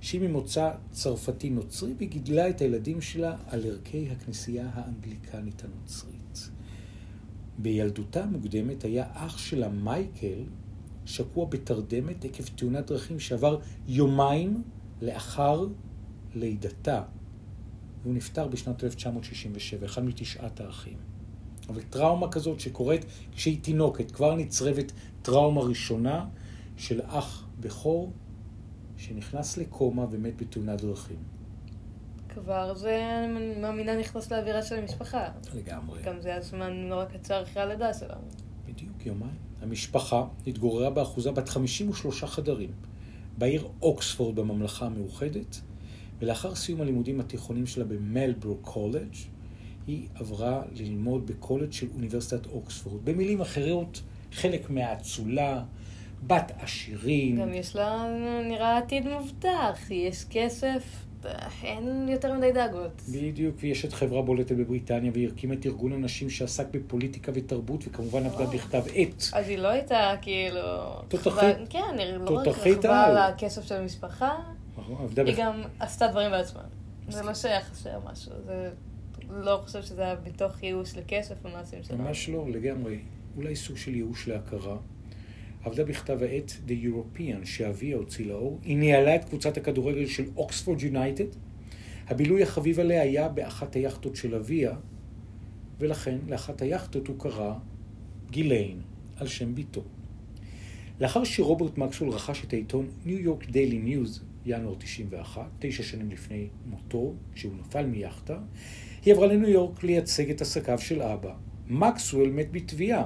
שהיא 0.00 0.20
ממוצא 0.20 0.70
צרפתי 0.92 1.50
נוצרי, 1.50 1.92
והיא 1.96 2.08
גידלה 2.08 2.48
את 2.48 2.60
הילדים 2.60 3.00
שלה 3.00 3.36
על 3.46 3.64
ערכי 3.66 4.08
הכנסייה 4.10 4.70
האנגליקנית 4.74 5.62
הנוצרית. 5.64 6.23
בילדותה 7.58 8.24
המוקדמת 8.24 8.84
היה 8.84 9.04
אח 9.12 9.38
שלה, 9.38 9.68
מייקל, 9.68 10.44
שקוע 11.04 11.46
בתרדמת 11.46 12.24
עקב 12.24 12.44
תאונת 12.56 12.86
דרכים 12.86 13.20
שעבר 13.20 13.58
יומיים 13.86 14.62
לאחר 15.02 15.66
לידתה. 16.34 17.02
והוא 18.02 18.14
נפטר 18.14 18.48
בשנת 18.48 18.84
1967, 18.84 19.86
אחד 19.86 20.04
מתשעת 20.04 20.60
האחים. 20.60 20.96
אבל 21.68 21.82
טראומה 21.82 22.30
כזאת 22.30 22.60
שקורית 22.60 23.04
כשהיא 23.32 23.62
תינוקת, 23.62 24.10
כבר 24.10 24.34
נצרבת 24.34 24.92
טראומה 25.22 25.60
ראשונה 25.60 26.26
של 26.76 27.00
אח 27.06 27.46
בכור 27.60 28.12
שנכנס 28.96 29.56
לקומה 29.56 30.06
ומת 30.10 30.42
בתאונת 30.42 30.80
דרכים. 30.80 31.33
כבר 32.34 32.74
זה, 32.74 33.24
אני 33.24 33.60
מאמינה, 33.60 33.96
נכנס 33.96 34.32
לאווירה 34.32 34.62
של 34.62 34.78
המשפחה. 34.78 35.28
לגמרי. 35.54 36.02
גם 36.02 36.20
זה 36.20 36.28
היה 36.28 36.40
זמן 36.40 36.72
נורא 36.72 37.04
קצר 37.04 37.42
אחרי 37.42 37.62
הלידה 37.62 37.94
שלנו. 37.94 38.26
בדיוק, 38.66 39.06
יומיים. 39.06 39.34
המשפחה 39.62 40.24
התגוררה 40.46 40.90
באחוזה 40.90 41.32
בת 41.32 41.48
53 41.48 42.24
חדרים, 42.24 42.70
בעיר 43.38 43.68
אוקספורד 43.82 44.36
בממלכה 44.36 44.86
המאוחדת, 44.86 45.60
ולאחר 46.18 46.54
סיום 46.54 46.80
הלימודים 46.80 47.20
התיכונים 47.20 47.66
שלה 47.66 47.84
במלברו 47.84 48.56
קולג', 48.56 49.14
היא 49.86 50.08
עברה 50.14 50.62
ללמוד 50.72 51.26
בקולג' 51.26 51.72
של 51.72 51.86
אוניברסיטת 51.94 52.46
אוקספורד. 52.46 53.04
במילים 53.04 53.40
אחרות, 53.40 54.02
חלק 54.32 54.70
מהאצולה, 54.70 55.62
בת 56.26 56.52
עשירים. 56.58 57.36
גם 57.36 57.54
יש 57.54 57.76
לה, 57.76 58.06
נראה 58.44 58.78
עתיד 58.78 59.08
מובטח, 59.08 59.90
יש 59.90 60.24
כסף, 60.30 61.04
אין 61.62 62.08
יותר 62.08 62.34
מדי 62.34 62.52
דאגות. 62.52 63.02
בדיוק, 63.08 63.56
ויש 63.60 63.84
את 63.84 63.92
חברה 63.92 64.22
בולטת 64.22 64.56
בבריטניה, 64.56 65.10
והיא 65.14 65.28
הקימה 65.28 65.54
את 65.54 65.66
ארגון 65.66 65.92
הנשים 65.92 66.30
שעסק 66.30 66.66
בפוליטיקה 66.70 67.32
ותרבות, 67.34 67.84
וכמובן 67.86 68.26
עבדה 68.26 68.46
בכתב 68.46 68.82
עת. 68.94 69.30
אז 69.32 69.48
היא 69.48 69.58
לא 69.58 69.68
הייתה 69.68 70.14
כאילו... 70.22 70.60
תותחית. 71.08 71.56
כן, 71.70 71.98
היא 71.98 72.12
לא 72.12 72.30
רק 72.30 72.46
רכבה 72.46 73.04
על. 73.04 73.16
הכסף 73.16 73.64
של 73.64 73.74
המשפחה, 73.74 74.30
עבדה 74.76 75.22
היא 75.22 75.34
גם 75.38 75.62
עשתה 75.80 76.06
דברים 76.06 76.30
בעצמה. 76.30 76.62
זה 77.08 77.22
לא 77.22 77.34
שייך 77.34 77.70
לשם 77.72 77.98
משהו, 78.12 78.32
זה... 78.46 78.70
לא 79.30 79.60
חושב 79.64 79.82
שזה 79.82 80.02
היה 80.02 80.14
בתוך 80.14 80.62
ייאוש 80.62 80.96
לכסף 80.96 81.34
ומעשים 81.44 81.82
שלה. 81.82 81.96
ממש 81.96 82.28
לא, 82.28 82.46
לגמרי. 82.48 82.98
אולי 83.36 83.56
סוג 83.56 83.76
של 83.76 83.94
ייאוש 83.94 84.28
להכרה. 84.28 84.76
עבדה 85.64 85.84
בכתב 85.84 86.22
העת 86.22 86.52
The 86.68 86.84
European 86.84 87.46
שאביה 87.46 87.96
הוציא 87.96 88.26
לאור. 88.26 88.58
היא 88.62 88.76
ניהלה 88.76 89.16
את 89.16 89.24
קבוצת 89.24 89.56
הכדורגל 89.56 90.06
של 90.06 90.24
אוקספורד 90.36 90.82
יונייטד. 90.82 91.24
הבילוי 92.06 92.42
החביב 92.42 92.80
עליה 92.80 93.02
היה 93.02 93.28
באחת 93.28 93.76
היאכטות 93.76 94.16
של 94.16 94.34
אביה, 94.34 94.72
ולכן 95.78 96.18
לאחת 96.28 96.62
היאכטות 96.62 97.06
הוא 97.06 97.18
קרא 97.18 97.54
גיליין, 98.30 98.80
על 99.16 99.26
שם 99.26 99.54
בתו. 99.54 99.82
לאחר 101.00 101.24
שרוברט 101.24 101.78
מקסוול 101.78 102.10
רכש 102.10 102.44
את 102.44 102.52
העיתון 102.52 102.88
ניו 103.04 103.18
יורק 103.18 103.50
דיילי 103.50 103.78
ניוז, 103.78 104.22
ינואר 104.46 104.74
91, 104.78 105.42
תשע 105.58 105.82
שנים 105.82 106.10
לפני 106.10 106.48
מותו, 106.66 107.12
כשהוא 107.34 107.52
נפל 107.60 107.86
מיאכטה, 107.86 108.38
היא 109.04 109.14
עברה 109.14 109.26
לניו 109.26 109.48
יורק 109.48 109.82
לייצג 109.84 110.30
את 110.30 110.40
עסקיו 110.40 110.78
של 110.78 111.02
אבא. 111.02 111.34
מקסוול 111.68 112.30
מת 112.30 112.52
בטביעה 112.52 113.04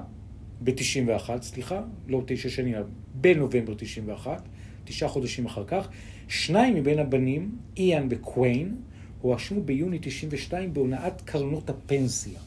ב-91, 0.64 1.42
סליחה, 1.42 1.82
לא 2.08 2.22
תשע 2.26 2.48
שנים, 2.48 2.74
בנובמבר 3.14 3.74
91, 3.74 4.48
תשעה 4.84 5.08
חודשים 5.08 5.46
אחר 5.46 5.64
כך. 5.66 5.88
שניים 6.28 6.74
מבין 6.74 6.98
הבנים, 6.98 7.56
איאן 7.76 8.06
וקווין, 8.10 8.76
הואשמו 9.20 9.62
ביוני 9.62 9.98
92 10.02 10.74
בהונאת 10.74 11.20
קרנות 11.20 11.70
הפנסיה 11.70 12.40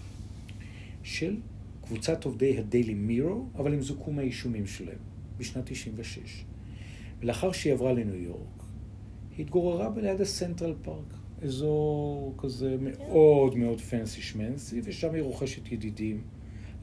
של 1.03 1.35
קבוצת 1.81 2.25
עובדי 2.25 2.57
הדיילי 2.57 2.93
מירו, 2.93 3.45
אבל 3.55 3.73
הם 3.73 3.81
זוכו 3.81 4.11
מהאישומים 4.11 4.67
שלהם 4.67 4.97
בשנת 5.37 5.63
96. 5.65 6.45
ולאחר 7.19 7.51
שהיא 7.51 7.73
עברה 7.73 7.93
לניו 7.93 8.15
יורק, 8.15 8.63
היא 9.37 9.45
התגוררה 9.45 9.89
ליד 10.01 10.21
הסנטרל 10.21 10.73
פארק, 10.81 11.13
אזור 11.43 12.35
כזה 12.37 12.75
מאוד 12.79 13.55
מאוד 13.57 13.81
פנסי 13.81 14.21
שמנסי, 14.21 14.81
ושם 14.83 15.13
היא 15.13 15.23
רוכשת 15.23 15.71
ידידים. 15.71 16.21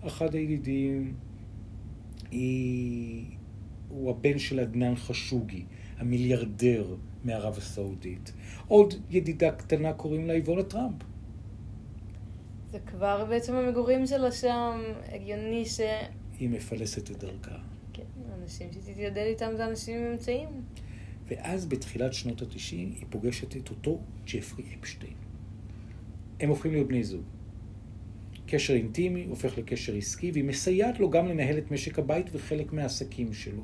אחד 0.06 0.34
הידידים 0.34 1.14
היא... 2.30 3.24
הוא 3.88 4.10
הבן 4.10 4.38
של 4.38 4.60
עדנאן 4.60 4.96
חשוגי, 4.96 5.64
המיליארדר 5.98 6.96
מערב 7.24 7.56
הסעודית. 7.56 8.32
עוד 8.68 8.94
ידידה 9.10 9.50
קטנה 9.50 9.92
קוראים 9.92 10.26
לה 10.26 10.32
איבונה 10.32 10.62
טראמפ. 10.62 11.02
זה 12.70 12.78
כבר 12.78 13.24
בעצם 13.24 13.54
המגורים 13.54 14.06
שלה 14.06 14.32
שם, 14.32 14.80
הגיוני 15.12 15.64
ש... 15.64 15.80
היא 16.38 16.48
מפלסת 16.48 17.10
את 17.10 17.16
דרכה. 17.18 17.58
כן, 17.92 18.02
אנשים 18.42 18.68
שתתיידד 18.72 19.16
איתם 19.18 19.50
זה 19.56 19.66
אנשים 19.66 19.98
עם 19.98 20.04
אמצעים. 20.10 20.48
ואז 21.28 21.66
בתחילת 21.66 22.12
שנות 22.12 22.42
התשעים 22.42 22.92
היא 22.96 23.04
פוגשת 23.10 23.56
את 23.56 23.70
אותו 23.70 24.00
ג'פרי 24.26 24.64
אפשטיין. 24.80 25.14
הם 26.40 26.48
הופכים 26.48 26.72
להיות 26.72 26.88
בני 26.88 27.04
זוג. 27.04 27.22
קשר 28.48 28.74
אינטימי 28.74 29.24
הופך 29.28 29.58
לקשר 29.58 29.94
עסקי, 29.94 30.30
והיא 30.30 30.44
מסייעת 30.44 31.00
לו 31.00 31.10
גם 31.10 31.28
לנהל 31.28 31.58
את 31.58 31.70
משק 31.70 31.98
הבית 31.98 32.26
וחלק 32.32 32.72
מהעסקים 32.72 33.32
שלו. 33.32 33.62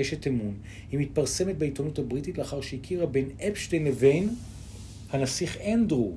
אשת 0.00 0.26
אמון. 0.26 0.54
היא 0.90 1.00
מתפרסמת 1.00 1.58
בעיתונות 1.58 1.98
הבריטית 1.98 2.38
לאחר 2.38 2.60
שהכירה 2.60 3.06
בין 3.06 3.28
אפשטיין 3.48 3.84
לבין 3.84 4.28
הנסיך 5.10 5.58
אנדרו 5.60 6.16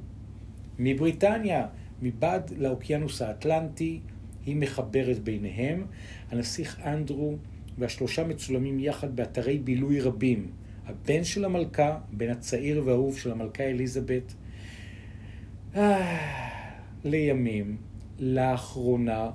מבריטניה, 0.79 1.67
מבעד 2.01 2.53
לאוקיינוס 2.57 3.21
האטלנטי, 3.21 3.99
היא 4.45 4.55
מחברת 4.55 5.19
ביניהם. 5.19 5.85
הנסיך 6.31 6.79
אנדרו 6.79 7.37
והשלושה 7.77 8.23
מצולמים 8.23 8.79
יחד 8.79 9.15
באתרי 9.15 9.57
בילוי 9.57 10.01
רבים. 10.01 10.51
הבן 10.85 11.23
של 11.23 11.45
המלכה, 11.45 11.99
בן 12.11 12.29
הצעיר 12.29 12.81
והאהוב 12.85 13.17
של 13.17 13.31
המלכה 13.31 13.63
אליזבת. 13.63 14.33
אה, 15.75 16.57
לימים, 17.03 17.77
לאחרונה, 18.19 19.29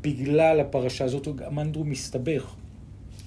בגלל 0.00 0.60
הפרשה 0.60 1.04
הזאת, 1.04 1.36
גם 1.36 1.58
אנדרו 1.58 1.84
מסתבך. 1.84 2.54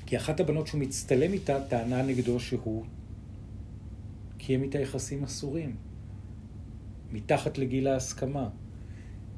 כי 0.05 0.17
אחת 0.17 0.39
הבנות 0.39 0.67
שהוא 0.67 0.81
מצטלם 0.81 1.33
איתה 1.33 1.59
טענה 1.61 2.01
נגדו 2.01 2.39
שהוא 2.39 2.83
קיים 4.37 4.63
איתה 4.63 4.79
יחסים 4.79 5.23
אסורים. 5.23 5.75
מתחת 7.11 7.57
לגיל 7.57 7.87
ההסכמה, 7.87 8.49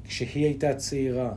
כשהיא 0.04 0.44
הייתה 0.44 0.74
צעירה, 0.74 1.34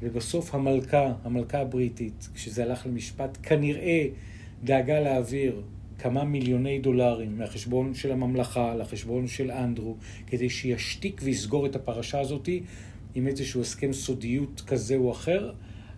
ובסוף 0.00 0.54
המלכה, 0.54 1.12
המלכה 1.24 1.58
הבריטית, 1.58 2.28
כשזה 2.34 2.62
הלך 2.62 2.86
למשפט, 2.86 3.38
כנראה 3.42 4.06
דאגה 4.64 5.00
להעביר 5.00 5.62
כמה 5.98 6.24
מיליוני 6.24 6.78
דולרים 6.78 7.38
מהחשבון 7.38 7.94
של 7.94 8.12
הממלכה 8.12 8.74
לחשבון 8.74 9.26
של 9.26 9.50
אנדרו, 9.50 9.96
כדי 10.26 10.50
שישתיק 10.50 11.20
ויסגור 11.24 11.66
את 11.66 11.76
הפרשה 11.76 12.20
הזאתי 12.20 12.62
עם 13.16 13.26
איזשהו 13.26 13.60
הסכם 13.60 13.92
סודיות 13.92 14.62
כזה 14.66 14.96
או 14.96 15.12
אחר, 15.12 15.52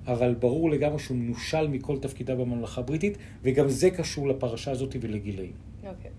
אבל 0.06 0.34
ברור 0.34 0.70
לגמרי 0.70 0.98
שהוא 0.98 1.16
מנושל 1.16 1.68
מכל 1.68 1.98
תפקידה 1.98 2.34
בממלכה 2.34 2.80
הבריטית, 2.80 3.18
וגם 3.42 3.68
זה 3.68 3.90
קשור 3.90 4.28
לפרשה 4.28 4.70
הזאת 4.70 4.96
ולגילאים. 5.00 5.52
אוקיי. 5.86 6.10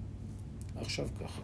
עכשיו 0.76 1.08
ככה. 1.20 1.42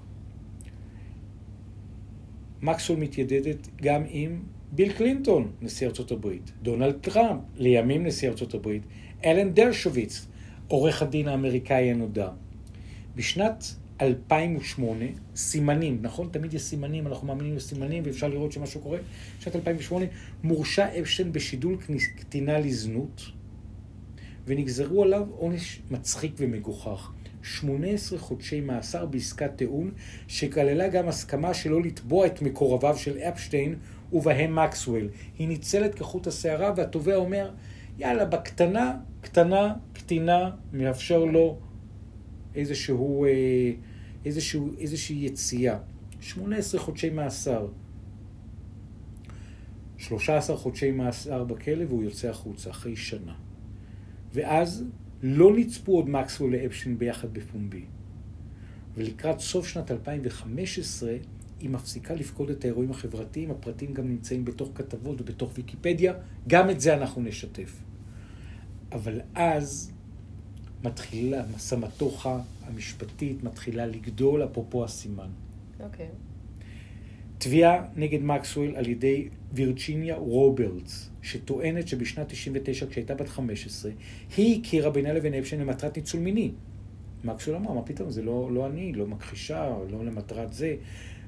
מקסוול 2.62 3.00
מתיידדת 3.00 3.68
גם 3.82 4.02
עם 4.10 4.44
ביל 4.72 4.94
קלינטון, 4.94 5.52
נשיא 5.62 5.88
ארצות 5.88 6.12
הברית, 6.12 6.52
דונלד 6.62 6.98
טראמפ, 7.02 7.42
לימים 7.56 8.06
נשיא 8.06 8.30
ארצות 8.30 8.54
הברית, 8.54 8.84
אלן 9.26 9.54
דרשוביץ, 9.54 10.26
עורך 10.68 11.02
הדין 11.02 11.28
האמריקאי 11.28 11.92
הנודע. 11.92 12.30
בשנת 13.16 13.64
2008, 14.02 15.06
סימנים, 15.36 16.00
נכון? 16.02 16.30
תמיד 16.32 16.54
יש 16.54 16.62
סימנים, 16.62 17.08
אנחנו 17.08 17.28
מאמינים 17.28 17.56
לסימנים 17.56 18.04
ואפשר 18.06 18.28
לראות 18.28 18.52
שמשהו 18.52 18.82
קורה. 18.82 19.00
בשנת 19.40 19.56
2008 19.56 20.06
מורשע 20.44 21.00
אפשטיין 21.00 21.32
בשידול 21.32 21.78
קטינה 22.16 22.60
לזנות, 22.60 23.22
ונגזרו 24.48 25.04
עליו 25.04 25.28
עונש 25.38 25.82
מצחיק 25.92 26.32
ומגוחך. 26.38 27.12
18 27.44 28.20
חודשי 28.20 28.62
מאסר 28.62 29.06
בעסקת 29.06 29.52
טיעון, 29.56 29.92
שכללה 30.28 30.88
גם 30.88 31.08
הסכמה 31.08 31.54
שלא 31.54 31.82
לתבוע 31.82 32.26
את 32.26 32.42
מקורביו 32.42 32.98
של 32.98 33.18
אפשטיין, 33.18 33.76
ובהם 34.14 34.56
מקסוול. 34.56 35.10
היא 35.40 35.48
ניצלת 35.48 35.96
כחוט 35.96 36.28
השערה, 36.28 36.74
והתובע 36.76 37.16
אומר, 37.16 37.52
יאללה, 37.98 38.26
בקטנה, 38.26 38.98
קטנה, 39.22 39.74
קטינה, 39.94 40.50
מאפשר 40.74 41.26
לו 41.26 41.58
איזשהו, 42.56 43.26
אה, 43.26 43.72
איזשהו, 44.26 44.72
איזושהי 44.80 45.26
יציאה. 45.26 45.78
18 46.22 46.82
חודשי 46.82 47.10
מאסר. 47.10 47.68
13 49.98 50.58
חודשי 50.58 50.92
מאסר 50.92 51.44
בכלא 51.44 51.84
והוא 51.88 52.04
יוצא 52.04 52.30
החוצה 52.30 52.70
אחרי 52.70 52.96
שנה. 52.96 53.34
ואז 54.34 54.84
לא 55.24 55.56
נצפו 55.56 55.96
עוד 55.96 56.10
מקסוול 56.10 56.56
לאפשטיין 56.56 56.98
ביחד 56.98 57.34
בפומבי. 57.34 57.86
ולקראת 58.96 59.40
סוף 59.40 59.68
שנת 59.68 59.92
2015 59.92 61.16
היא 61.60 61.70
מפסיקה 61.70 62.14
לפקוד 62.14 62.50
את 62.50 62.64
האירועים 62.64 62.92
החברתיים, 62.92 63.52
הפרטים 63.52 63.94
גם 63.94 64.08
נמצאים 64.08 64.46
בתוך 64.46 64.72
כתבות 64.76 65.22
ובתוך 65.22 65.52
ויקיפדיה, 65.56 66.14
גם 66.48 66.70
את 66.70 66.82
זה 66.82 66.94
אנחנו 66.94 67.22
נשתף. 67.22 67.84
אבל 68.92 69.22
אז 69.36 69.92
מתחילה 70.86 71.44
הסמטוחה 71.56 72.40
המשפטית, 72.68 73.44
מתחילה 73.44 73.86
לגדול, 73.86 74.44
אפרופו 74.44 74.84
הסימן. 74.84 75.30
אוקיי. 75.80 76.08
תביעה 77.38 77.86
נגד 77.96 78.22
מקסוול 78.22 78.76
על 78.76 78.88
ידי 78.88 79.30
וירג'יניה 79.54 80.16
רוברטס, 80.16 81.10
שטוענת 81.22 81.88
שבשנת 81.88 82.30
99, 82.30 82.86
כשהייתה 82.90 83.16
בת 83.16 83.30
15, 83.30 83.92
היא 84.38 84.62
הכירה 84.62 84.90
בינה 84.90 85.14
לבין 85.14 85.34
אפשטיין 85.34 85.62
למטרת 85.62 85.98
ניצול 85.98 86.22
מיני. 86.22 86.52
מקסוול 87.24 87.56
אמר, 87.56 87.72
מה 87.72 87.82
פתאום, 87.82 88.10
זה 88.10 88.22
לא, 88.24 88.50
לא 88.52 88.68
אני, 88.68 88.94
לא 88.94 89.08
מכחישה, 89.08 89.78
לא 89.90 90.06
למטרת 90.06 90.54
זה. 90.54 90.76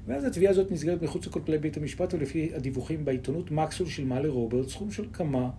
ואז 0.06 0.24
התביעה 0.24 0.50
הזאת 0.50 0.72
נסגרת 0.72 1.02
מחוץ 1.02 1.26
לכותלי 1.26 1.58
בית 1.58 1.76
המשפט, 1.76 2.14
ולפי 2.14 2.50
הדיווחים 2.54 3.04
בעיתונות, 3.04 3.50
מקסוול 3.50 3.88
שילמה 3.88 4.20
לרוברטס 4.20 4.72
סכום 4.72 4.90
של 4.90 5.06
כמה 5.12 5.50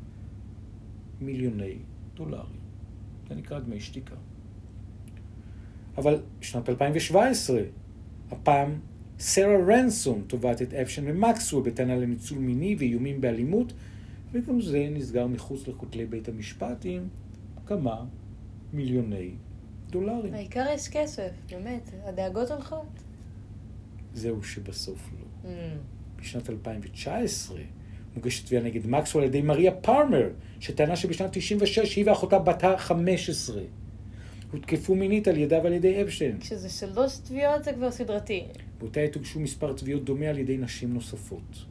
מיליוני 1.22 1.76
דולרים. 2.16 2.59
זה 3.30 3.36
נקרא 3.36 3.60
דמי 3.60 3.80
שתיקה. 3.80 4.15
אבל 5.98 6.22
שנת 6.42 6.70
2017, 6.70 7.62
הפעם 8.32 8.80
סרה 9.20 9.58
רנסון 9.68 10.24
תובעת 10.28 10.62
את 10.62 10.74
אפשטיין 10.74 11.08
ומקסוול 11.12 11.63
בטענה 11.63 11.96
לניצול 11.96 12.38
מיני 12.38 12.76
ואיומים 12.80 13.22
באלימות, 13.22 13.74
וגם 14.32 14.62
זה 14.62 14.88
נסגר 14.92 15.28
מחוץ 15.28 15.68
לכותלי 15.68 16.06
בית 16.06 16.28
המשפט 16.28 16.78
עם 16.84 17.08
כמה 17.65 18.06
מיליוני 18.74 19.32
דולרים. 19.89 20.34
העיקר 20.34 20.65
יש 20.74 20.89
כסף, 20.89 21.32
באמת. 21.50 21.89
הדאגות 22.04 22.52
הולכות. 22.52 23.04
זהו 24.13 24.44
שבסוף 24.44 25.10
לא. 25.20 25.50
Mm. 25.50 26.22
בשנת 26.22 26.50
2019 26.50 27.60
מוגשת 28.15 28.45
תביעה 28.45 28.63
נגד 28.63 28.88
מקסוול 28.88 29.24
על 29.24 29.30
ידי 29.30 29.41
מריה 29.41 29.72
פארמר, 29.72 30.30
שטענה 30.60 30.95
שבשנת 30.95 31.30
96 31.38 31.95
היא 31.95 32.10
ואחותה 32.10 32.39
בת 32.39 32.63
ה-15 32.63 32.93
הותקפו 34.52 34.95
מינית 34.95 35.28
על 35.28 35.38
ידה 35.38 35.60
ועל 35.63 35.74
ידי 35.74 36.02
אפשטיין. 36.02 36.39
כשזה 36.39 36.69
שלוש 36.69 37.17
תביעות 37.17 37.63
זה 37.63 37.74
כבר 37.74 37.91
סדרתי. 37.91 38.45
באותה 38.80 39.00
עת 39.00 39.15
הוגשו 39.15 39.39
מספר 39.39 39.74
תביעות 39.74 40.06
דומה 40.06 40.26
על 40.26 40.38
ידי 40.38 40.58
נשים 40.58 40.93
נוספות. 40.93 41.65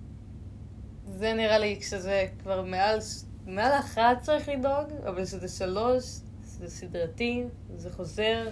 זה 1.06 1.32
נראה 1.34 1.58
לי 1.58 1.76
כשזה 1.80 2.26
כבר 2.42 2.64
מעל, 2.64 2.98
מעל 3.46 3.72
אחת 3.80 4.22
צריך 4.22 4.48
לדאוג, 4.48 4.86
אבל 5.08 5.24
כשזה 5.24 5.48
שלוש, 5.48 6.04
זה 6.44 6.68
סדרתי, 6.68 7.42
זה 7.76 7.90
חוזר, 7.90 8.48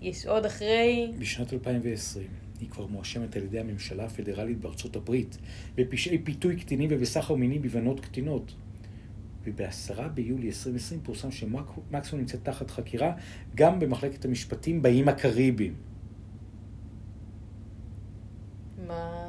יש 0.00 0.26
עוד 0.26 0.44
אחרי. 0.44 1.12
בשנת 1.18 1.52
2020 1.52 2.45
היא 2.60 2.70
כבר 2.70 2.86
מואשמת 2.86 3.36
על 3.36 3.42
ידי 3.42 3.58
הממשלה 3.58 4.04
הפדרלית 4.04 4.60
בארצות 4.60 4.96
הברית 4.96 5.38
בפשעי 5.74 6.18
פיתוי 6.18 6.56
קטינים 6.56 6.88
ובסחר 6.92 7.34
מיני 7.34 7.58
בבנות 7.58 8.00
קטינות. 8.00 8.54
ובעשרה 9.44 10.08
ביולי 10.08 10.46
2020 10.46 11.00
פורסם 11.02 11.30
שמקסוול 11.30 12.20
נמצאת 12.20 12.40
תחת 12.42 12.70
חקירה 12.70 13.12
גם 13.54 13.80
במחלקת 13.80 14.24
המשפטים 14.24 14.82
באיים 14.82 15.08
הקריביים. 15.08 15.74
מה... 18.86 19.26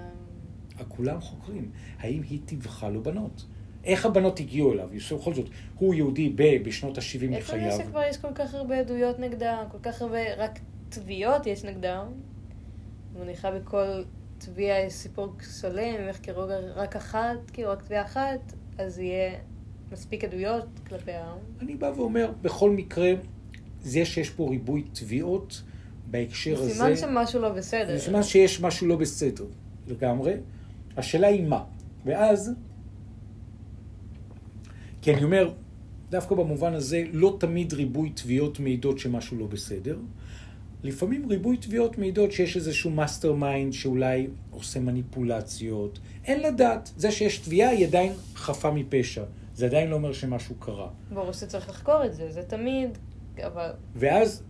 כולם 0.88 1.22
חוקרים. 1.22 1.72
האם 2.00 2.22
היא 2.30 2.40
טיווחה 2.46 2.90
לו 2.90 3.04
בנות? 3.04 3.46
איך 3.84 4.06
הבנות 4.06 4.40
הגיעו 4.40 4.74
אליו? 4.74 4.90
בכל 5.12 5.34
זאת, 5.34 5.50
הוא 5.76 5.96
יהודי 5.96 6.30
ב- 6.36 6.64
בשנות 6.64 6.98
ה-70 6.98 7.04
איך 7.04 7.48
זה 7.48 7.58
לחייו. 7.58 7.78
שכבר 7.78 8.02
יש 8.10 8.18
כל 8.18 8.34
כך 8.36 8.54
הרבה 8.54 8.80
עדויות 8.80 9.20
נגדה, 9.20 9.64
כל 9.72 9.78
כך 9.84 10.02
הרבה, 10.02 10.36
רק 10.38 10.60
תביעות 10.90 11.48
יש 11.48 11.64
נגדה. 11.64 12.04
מניחה 13.22 13.52
בכל 13.52 14.04
תביעה 14.38 14.80
יש 14.80 14.94
סיפור 14.94 15.34
שלם, 15.60 15.96
אם 16.02 16.10
יחקרו 16.10 16.44
רק 16.76 16.96
אחת, 16.96 17.52
כאילו 17.54 17.70
רק 17.70 17.84
תביעה 17.84 18.06
אחת, 18.06 18.54
אז 18.78 19.00
יהיה 19.00 19.32
מספיק 19.92 20.24
עדויות 20.24 20.66
כלפיה. 20.88 21.34
אני 21.62 21.76
בא 21.76 21.92
ואומר, 21.96 22.32
בכל 22.42 22.72
מקרה, 22.72 23.12
זה 23.82 24.06
שיש 24.06 24.30
פה 24.30 24.50
ריבוי 24.50 24.84
תביעות 24.94 25.62
בהקשר 26.12 26.56
זה 26.56 26.64
הזה... 26.64 26.74
סימן 26.74 26.96
שמשהו 26.96 27.42
לא 27.42 27.50
בסדר. 27.50 27.98
זה 27.98 28.00
סימן 28.00 28.24
שיש 28.24 28.62
משהו 28.62 28.88
לא 28.88 28.96
בסדר 28.96 29.46
לגמרי. 29.88 30.34
השאלה 30.98 31.28
היא 31.28 31.44
מה. 31.44 31.64
ואז, 32.06 32.52
כי 35.02 35.14
אני 35.14 35.24
אומר, 35.24 35.54
דווקא 36.10 36.36
במובן 36.36 36.74
הזה, 36.74 37.04
לא 37.14 37.38
תמיד 37.40 37.74
ריבוי 37.74 38.10
תביעות 38.10 38.60
מעידות 38.60 39.00
שמשהו 39.00 39.38
לא 39.38 39.48
בסדר. 39.48 39.98
לפעמים 40.84 41.30
ריבוי 41.30 41.58
תביעות 41.58 41.98
מעידות 41.98 42.32
שיש 42.32 42.56
איזשהו 42.56 42.92
mastermind 42.92 43.74
שאולי 43.74 44.28
עושה 44.52 44.80
מניפולציות. 44.80 46.00
אין 46.26 46.42
לדעת. 46.42 46.92
זה 46.98 47.12
שיש 47.12 47.38
תביעה 47.38 47.70
היא 47.70 47.88
עדיין 47.88 48.14
חפה 48.36 48.72
מפשע. 48.72 49.24
זה 49.56 49.66
עדיין 49.66 49.90
לא 49.90 49.96
אומר 49.96 50.14
שמשהו 50.14 50.56
קרה. 50.56 50.88
ברור 51.14 51.32
שצריך 51.32 51.70
לחקור 51.70 52.06
את 52.06 52.14
זה, 52.14 52.32
זה 52.32 52.44
תמיד, 52.44 52.98
אבל... 53.46 53.70
ואז, 53.96 54.44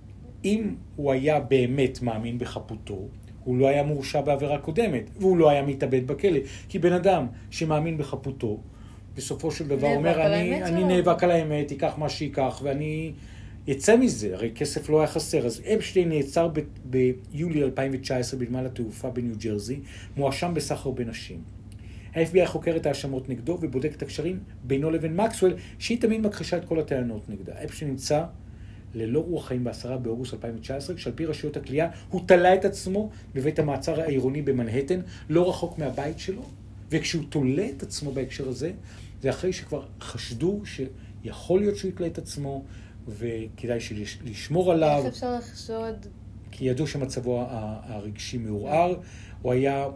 אם 0.46 0.76
הוא 0.96 1.12
היה 1.12 1.40
באמת 1.40 2.02
מאמין 2.02 2.40
בחפותו, 2.40 3.08
הוא 3.44 3.58
לא 3.58 3.68
היה 3.68 3.84
מורשע 3.84 4.22
בעבירה 4.22 4.58
קודמת, 4.58 5.10
והוא 5.20 5.38
לא 5.38 5.50
היה 5.50 5.62
מתאבד 5.62 6.08
בכלא. 6.08 6.40
כי 6.70 6.80
בן 6.80 6.94
אדם 6.94 7.28
שמאמין 7.50 7.98
בחפותו, 7.98 8.58
בסופו 9.16 9.52
של 9.52 9.68
דבר 9.68 9.88
אומר, 9.88 10.26
אני, 10.26 10.64
אני 10.64 10.80
שלו." 10.80 10.88
נאבק 10.88 11.24
על 11.24 11.32
האמת, 11.32 11.72
ייקח 11.72 11.94
מה 11.98 12.10
שייקח, 12.10 12.60
ואני 12.64 13.12
אצא 13.72 13.98
מזה, 13.98 14.36
הרי 14.36 14.52
כסף 14.56 14.90
לא 14.90 15.00
היה 15.00 15.08
חסר. 15.08 15.46
אז 15.46 15.62
אפשטיין 15.76 16.10
נעצר 16.10 16.48
ב- 16.54 16.60
ביולי 16.86 17.64
2019 17.64 18.40
בנמל 18.40 18.66
התעופה 18.66 19.10
בניו 19.10 19.36
ג'רזי, 19.40 19.80
מואשם 20.18 20.54
בסחר 20.54 20.92
בנשים. 20.92 21.42
ה-FBI 22.16 22.46
חוקר 22.46 22.76
את 22.76 22.86
ההאשמות 22.86 23.30
נגדו 23.30 23.58
ובודק 23.62 23.92
את 23.96 24.02
הקשרים 24.02 24.40
בינו 24.64 24.92
לבין 24.92 25.16
מקסוול, 25.16 25.56
שהיא 25.80 26.02
תמיד 26.02 26.22
מכחישה 26.22 26.58
את 26.58 26.66
כל 26.66 26.80
הטענות 26.80 27.30
נגדה. 27.30 27.54
אפשטיין 27.64 27.92
נמצא 27.92 28.24
ללא 28.96 29.20
רוח 29.20 29.48
חיים 29.48 29.64
ב-10 29.64 29.98
באוגוסט 30.02 30.34
2019, 30.34 30.96
כשעל 30.96 31.14
פי 31.16 31.26
רשויות 31.26 31.58
הכלייה 31.58 31.90
הוא 32.10 32.22
תלה 32.26 32.54
את 32.54 32.66
עצמו 32.66 33.10
בבית 33.36 33.60
המעצר 33.60 34.02
העירוני 34.02 34.42
במנהטן, 34.42 35.00
לא 35.30 35.50
רחוק 35.50 35.78
מהבית 35.78 36.20
שלו, 36.20 36.44
וכשהוא 36.92 37.24
תולה 37.30 37.68
את 37.78 37.84
עצמו 37.84 38.12
בהקשר 38.12 38.50
הזה, 38.50 38.72
זה 39.22 39.30
אחרי 39.30 39.54
שכבר 39.54 39.86
חשדו 40.02 40.62
שיכול 40.66 41.60
להיות 41.60 41.76
שהוא 41.78 41.90
יתלה 41.90 42.08
את 42.08 42.18
עצמו, 42.18 42.64
וכדאי 43.08 43.80
לשמור 44.26 44.72
עליו. 44.72 45.02
איך 45.06 45.14
אפשר 45.14 45.36
לחשוד? 45.36 46.08
כי 46.52 46.66
ידעו 46.66 46.88
שמצבו 46.88 47.46
הרגשי 47.50 48.38
מעורער. 48.38 48.96
הוא 49.42 49.52
היה 49.52 49.88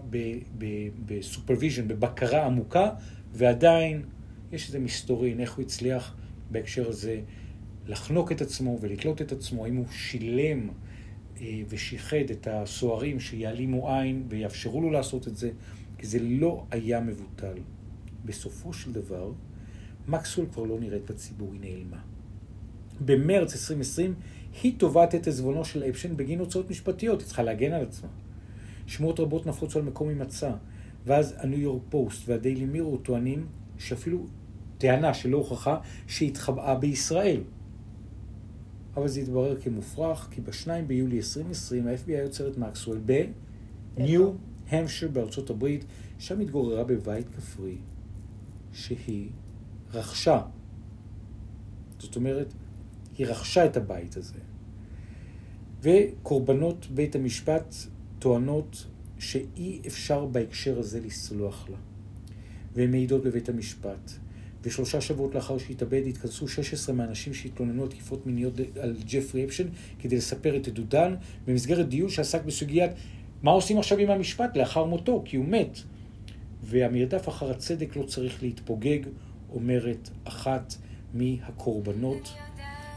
ב 1.05 1.11
supervision, 1.11 1.87
בבקרה 1.87 2.45
עמוקה, 2.45 2.89
ועדיין 3.33 4.03
יש 4.51 4.67
איזה 4.67 4.79
מסתורין, 4.79 5.39
איך 5.39 5.53
הוא 5.53 5.65
הצליח 5.65 6.15
בהקשר 6.51 6.89
הזה 6.89 7.21
לחנוק 7.87 8.31
את 8.31 8.41
עצמו 8.41 8.77
ולתלות 8.81 9.21
את 9.21 9.31
עצמו, 9.31 9.65
האם 9.65 9.75
הוא 9.75 9.85
שילם 9.91 10.69
אה, 11.41 11.61
ושיחד 11.69 12.29
את 12.31 12.47
הסוהרים 12.51 13.19
שיעלימו 13.19 13.89
עין 13.89 14.23
ויאפשרו 14.29 14.81
לו 14.81 14.89
לעשות 14.89 15.27
את 15.27 15.37
זה, 15.37 15.51
כי 15.97 16.07
זה 16.07 16.19
לא 16.21 16.63
היה 16.71 16.99
מבוטל. 16.99 17.57
בסופו 18.25 18.73
של 18.73 18.93
דבר, 18.93 19.31
מקסוול 20.07 20.45
כבר 20.53 20.63
לא 20.63 20.79
נראית 20.79 21.11
בציבור, 21.11 21.53
היא 21.53 21.61
נעלמה. 21.61 22.01
במרץ 23.05 23.53
2020 23.53 24.13
היא 24.63 24.79
תובעת 24.79 25.15
את 25.15 25.27
עזבונו 25.27 25.65
של 25.65 25.83
אפשטיין 25.83 26.17
בגין 26.17 26.39
הוצאות 26.39 26.69
משפטיות, 26.69 27.19
היא 27.19 27.27
צריכה 27.27 27.43
להגן 27.43 27.73
על 27.73 27.81
עצמה. 27.81 28.09
שמועות 28.87 29.19
רבות 29.19 29.45
נפוצו 29.45 29.79
על 29.79 29.85
מקום 29.85 30.09
הימצא, 30.09 30.51
ואז 31.05 31.35
הניו 31.37 31.59
יורק 31.59 31.81
פוסט 31.89 32.29
והדיילי 32.29 32.65
מירו 32.65 32.97
טוענים 32.97 33.47
שאפילו 33.77 34.25
טענה 34.77 35.13
שלא 35.13 35.37
הוכחה 35.37 35.77
שהתחבאה 36.07 36.75
בישראל. 36.75 37.41
אבל 38.95 39.07
זה 39.07 39.19
התברר 39.19 39.61
כמופרך, 39.61 40.27
כי 40.31 40.41
ב-2 40.41 40.67
ביולי 40.87 41.17
2020 41.17 41.87
ה-FBI 41.87 42.23
עוצר 42.23 42.47
את 42.47 42.57
מקסוול 42.57 43.01
בניו 43.97 44.31
המשר 44.69 45.07
בארצות 45.07 45.49
הברית, 45.49 45.85
שם 46.19 46.39
התגוררה 46.39 46.83
בבית 46.83 47.29
כפרי 47.29 47.77
שהיא 48.73 49.29
רכשה. 49.93 50.41
זאת 51.99 52.15
אומרת, 52.15 52.53
היא 53.21 53.27
רכשה 53.27 53.65
את 53.65 53.77
הבית 53.77 54.17
הזה. 54.17 54.39
וקורבנות 55.81 56.87
בית 56.91 57.15
המשפט 57.15 57.75
טוענות 58.19 58.85
שאי 59.19 59.79
אפשר 59.87 60.25
בהקשר 60.25 60.79
הזה 60.79 60.99
לסלוח 60.99 61.69
לה. 61.69 61.77
והן 62.75 62.91
מעידות 62.91 63.23
בבית 63.23 63.49
המשפט. 63.49 64.11
ושלושה 64.63 65.01
שבועות 65.01 65.35
לאחר 65.35 65.57
שהתאבד 65.57 66.01
התכנסו 66.07 66.47
16 66.47 66.95
מהאנשים 66.95 67.33
שהתלוננו 67.33 67.83
על 67.83 67.89
תקיפות 67.89 68.27
מיניות 68.27 68.53
על 68.81 68.95
ג'פרי 69.07 69.45
אפשן 69.45 69.67
כדי 69.99 70.15
לספר 70.17 70.57
את 70.57 70.67
עדודן 70.67 71.15
במסגרת 71.47 71.89
דיון 71.89 72.09
שעסק 72.09 72.43
בסוגיית 72.43 72.91
מה 73.43 73.51
עושים 73.51 73.77
עכשיו 73.77 73.97
עם 73.97 74.09
המשפט 74.09 74.57
לאחר 74.57 74.85
מותו, 74.85 75.21
כי 75.25 75.37
הוא 75.37 75.45
מת. 75.45 75.79
והמרדף 76.63 77.29
אחר 77.29 77.51
הצדק 77.51 77.95
לא 77.95 78.03
צריך 78.03 78.43
להתפוגג, 78.43 78.99
אומרת 79.53 80.09
אחת 80.23 80.73
מהקורבנות. 81.13 82.33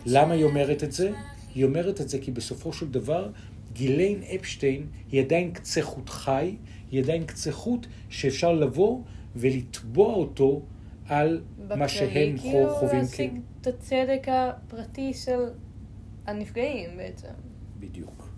למה 0.06 0.34
היא 0.34 0.44
אומרת 0.44 0.84
את 0.84 0.92
זה? 0.92 1.12
היא 1.54 1.64
אומרת 1.64 2.00
את 2.00 2.08
זה 2.08 2.18
כי 2.18 2.30
בסופו 2.30 2.72
של 2.72 2.90
דבר 2.90 3.30
גיליין 3.72 4.22
אפשטיין 4.34 4.86
היא 5.12 5.22
עדיין 5.22 5.52
קצה 5.52 5.82
חוט 5.82 6.08
חי, 6.10 6.56
היא 6.90 7.02
עדיין 7.02 7.24
קצה 7.26 7.52
חוט 7.52 7.86
שאפשר 8.08 8.52
לבוא 8.52 9.00
ולתבוע 9.36 10.14
אותו 10.14 10.62
על 11.08 11.42
מה 11.76 11.88
שהם 11.88 12.38
כאילו 12.38 12.74
חווים. 12.74 13.00
להשיג 13.00 13.40
את 13.60 13.66
הצדק 13.66 14.26
הפרטי 14.28 15.14
של 15.14 15.40
הנפגעים 16.26 16.96
בעצם. 16.96 17.28
בדיוק. 17.80 18.28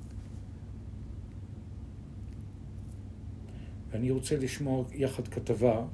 ואני 3.90 4.10
רוצה 4.10 4.36
לשמוע 4.36 4.84
יחד 4.94 5.28
כתבה 5.28 5.84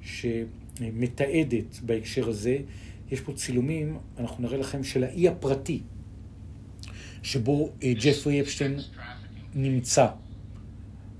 שמתעדת 0.00 1.80
בהקשר 1.82 2.28
הזה. 2.28 2.58
יש 3.14 3.20
פה 3.20 3.32
צילומים, 3.32 3.98
אנחנו 4.18 4.42
נראה 4.42 4.58
לכם, 4.58 4.84
של 4.84 5.04
האי 5.04 5.28
הפרטי, 5.28 5.80
שבו 7.22 7.70
אה, 7.82 7.92
ג'פרי 8.02 8.40
אפשטיין 8.40 8.80
נמצא. 9.54 10.06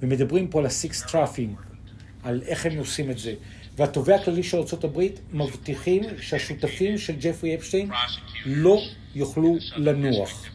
ומדברים 0.00 0.48
פה 0.48 0.58
על 0.58 0.66
ה 0.66 0.75
sex 0.75 1.02
trafficking, 1.02 1.56
על 2.22 2.42
איך 2.46 2.66
הם 2.66 2.78
עושים 2.78 3.10
את 3.10 3.18
זה. 3.18 3.34
והתובע 3.76 4.14
הכללי 4.14 4.42
של 4.42 4.56
ארה"ב 4.56 5.00
מבטיחים 5.32 6.02
שהשותפים 6.20 6.98
של 6.98 7.14
ג'פרי 7.20 7.54
אפשטיין 7.54 7.90
לא 8.46 8.78
יוכלו 9.14 9.56
לנוח. 9.76 10.46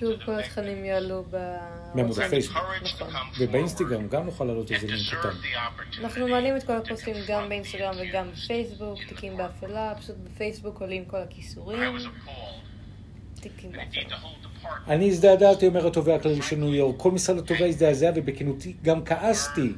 שוב 0.00 0.12
כל 0.24 0.38
התכנים 0.40 0.84
יעלו 0.84 1.24
ב... 1.30 1.56
בעמוד 1.94 2.18
הפייסבוק. 2.18 2.56
נכון. 2.82 3.08
ובאינסטגרם 3.40 4.08
גם 4.08 4.24
נוכל 4.24 4.44
להעלות 4.44 4.72
איזה 4.72 4.86
לינק 4.86 5.14
קטן. 5.14 5.28
אנחנו 6.00 6.28
מעלים 6.28 6.56
את 6.56 6.62
כל 6.62 6.76
הפוסטים 6.76 7.16
גם 7.28 7.48
באינסטגרם 7.48 7.94
וגם 8.00 8.26
בפייסבוק, 8.32 8.98
תיקים 9.08 9.36
באפלה, 9.36 9.94
פשוט 9.98 10.16
בפייסבוק 10.24 10.80
עולים 10.80 11.04
כל 11.04 11.16
הכיסורים, 11.16 11.96
תיקים 13.40 13.72
באפלה. 13.72 14.16
אני 14.88 15.08
הזדעזעתי, 15.08 15.66
אומר 15.66 15.86
התובע 15.86 16.14
הכללי 16.14 16.42
של 16.42 16.56
ניו 16.56 16.74
יורק. 16.74 16.96
כל 16.98 17.10
משרד 17.10 17.38
התובע 17.38 17.66
הזדעזע 17.66 18.10
ובכנותי 18.14 18.76
גם 18.82 19.04
כעסתי 19.04 19.72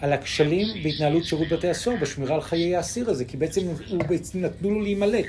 על 0.00 0.12
הכשלים 0.12 0.82
בהתנהלות 0.82 1.24
שירות 1.24 1.48
בתי 1.48 1.68
הסוהר 1.68 1.96
בשמירה 2.00 2.34
על 2.34 2.40
חיי 2.40 2.76
האסיר 2.76 3.10
הזה, 3.10 3.24
כי 3.24 3.36
בעצם 3.36 3.60
הוא 3.88 4.02
נתנו 4.34 4.70
לו 4.70 4.80
להימלט. 4.80 5.26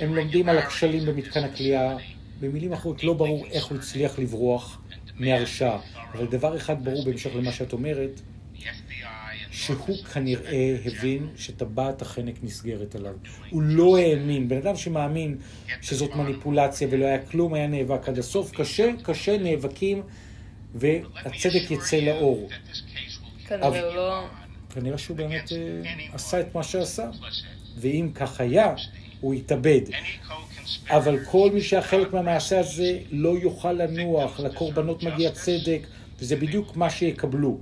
הם 0.00 0.14
לומדים 0.14 0.48
על 0.48 0.58
הכשלים 0.58 1.06
במתקן 1.06 1.44
הכליאה. 1.44 1.96
במילים 2.42 2.72
אחרות, 2.72 3.04
לא 3.04 3.12
ברור 3.12 3.46
איך 3.46 3.66
הוא 3.66 3.78
הצליח 3.78 4.18
לברוח 4.18 4.80
מהרשעה. 5.18 5.78
אבל 6.12 6.26
דבר 6.26 6.56
אחד 6.56 6.84
ברור 6.84 7.04
בהמשך 7.04 7.30
למה 7.34 7.52
שאת 7.52 7.72
אומרת, 7.72 8.20
שהוא 9.50 9.96
כנראה 10.12 10.76
הבין 10.84 11.28
שטבעת 11.36 12.02
החנק 12.02 12.34
נסגרת 12.42 12.94
עליו. 12.94 13.14
הוא 13.50 13.62
לא 13.62 13.98
האמין. 13.98 14.48
בן 14.48 14.56
אדם 14.56 14.76
שמאמין 14.76 15.38
שזאת 15.82 16.16
מניפולציה 16.16 16.88
ולא 16.90 17.04
היה 17.04 17.26
כלום, 17.26 17.54
היה 17.54 17.66
נאבק 17.66 18.08
עד 18.08 18.18
הסוף. 18.18 18.52
קשה, 18.52 18.90
קשה, 19.02 19.38
נאבקים, 19.38 20.02
והצדק 20.74 21.70
יצא 21.70 21.96
לאור. 21.96 22.48
כנראה 23.48 23.68
הוא 23.68 23.94
לא... 23.94 24.26
כנראה 24.74 24.98
שהוא 24.98 25.16
באמת 25.16 25.52
אה, 25.52 25.58
עשה 26.12 26.40
את 26.40 26.54
מה 26.54 26.62
שעשה. 26.62 27.10
ואם 27.78 28.10
כך 28.14 28.40
היה, 28.40 28.74
הוא 29.20 29.34
יתאבד. 29.34 29.80
אבל 30.90 31.24
כל 31.24 31.50
מי 31.54 31.60
שהיה 31.60 31.82
חלק 31.82 32.12
מהמעשה 32.12 32.60
הזה 32.60 32.98
לא 33.10 33.38
יוכל 33.38 33.72
לנוח, 33.72 34.40
לקורבנות 34.40 35.02
מגיע 35.02 35.30
צדק, 35.30 35.86
וזה 36.18 36.36
בדיוק 36.36 36.76
מה 36.76 36.90
שיקבלו. 36.90 37.58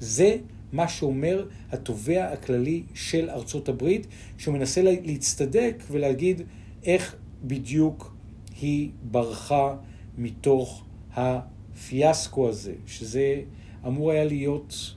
זה 0.00 0.36
מה 0.72 0.88
שאומר 0.88 1.46
התובע 1.72 2.24
הכללי 2.32 2.82
של 2.94 3.30
ארצות 3.30 3.68
הברית, 3.68 4.06
שהוא 4.38 4.54
מנסה 4.54 4.82
לה- 4.82 5.00
להצטדק 5.04 5.82
ולהגיד 5.90 6.42
איך 6.84 7.16
בדיוק 7.44 8.14
היא 8.60 8.90
ברחה 9.02 9.74
מתוך 10.18 10.84
הפיאסקו 11.14 12.48
הזה, 12.48 12.74
שזה 12.86 13.40
אמור 13.86 14.10
היה 14.10 14.24
להיות 14.24 14.94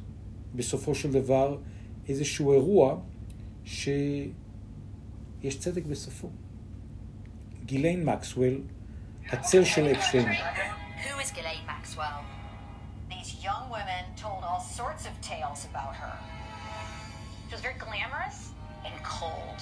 בסופו 0.56 0.96
של 0.96 1.12
דבר 1.12 1.58
איזשהו 2.10 2.54
אירוע 2.54 2.98
שיש 3.66 4.30
צדק 5.60 5.86
בסופו. 5.86 6.28
גיליין 7.66 8.06
מקסוול, 8.06 8.62
הצל 9.30 9.66
של 9.66 9.92
אפשטיין. 9.92 10.26
Who 10.28 11.20
is 11.20 11.32
Ghislaine 11.32 11.66
Maxwell? 11.68 12.20
These 13.10 13.32
young 13.44 13.66
women 13.78 14.04
told 14.24 14.42
all 14.48 14.62
sorts 14.80 15.04
of 15.10 15.14
tales 15.32 15.62
about 15.72 15.94
her. 16.02 16.16
She 17.48 17.54
was 17.56 17.62
very 17.68 17.80
glamorous 17.86 18.38
and 18.86 18.94
cold 19.04 19.60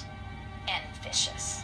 and 0.74 0.84
vicious. 1.04 1.64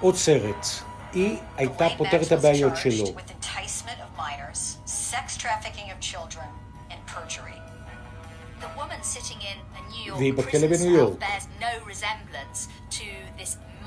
עוד 0.00 0.14
סרט. 0.16 0.66
היא 1.12 1.38
הייתה 1.56 1.86
Ghislaine 1.86 1.98
פותרת 1.98 2.22
את 2.22 2.32
Maxwell's 2.32 2.32
הבעיות 2.32 2.72
charged 2.72 2.76
שלו. 2.76 3.04
With 3.04 3.30
enticement 3.30 4.00
of 4.04 4.18
minors, 4.18 4.76
sex 4.86 5.36
trafficking 5.36 5.88
of 5.92 6.00
children, 6.00 6.48
and 6.90 7.00
perjury. 7.06 7.58
The 8.60 8.70
woman 8.80 9.00
sitting 9.02 9.40
in 9.50 9.58
a 9.78 9.82
New 9.92 10.14
והיא 10.16 10.32
York 10.32 10.38
בכלא 10.38 10.66
prison 10.66 10.70
בניו 10.70 10.78
cell 10.78 10.98
יורק. 10.98 11.18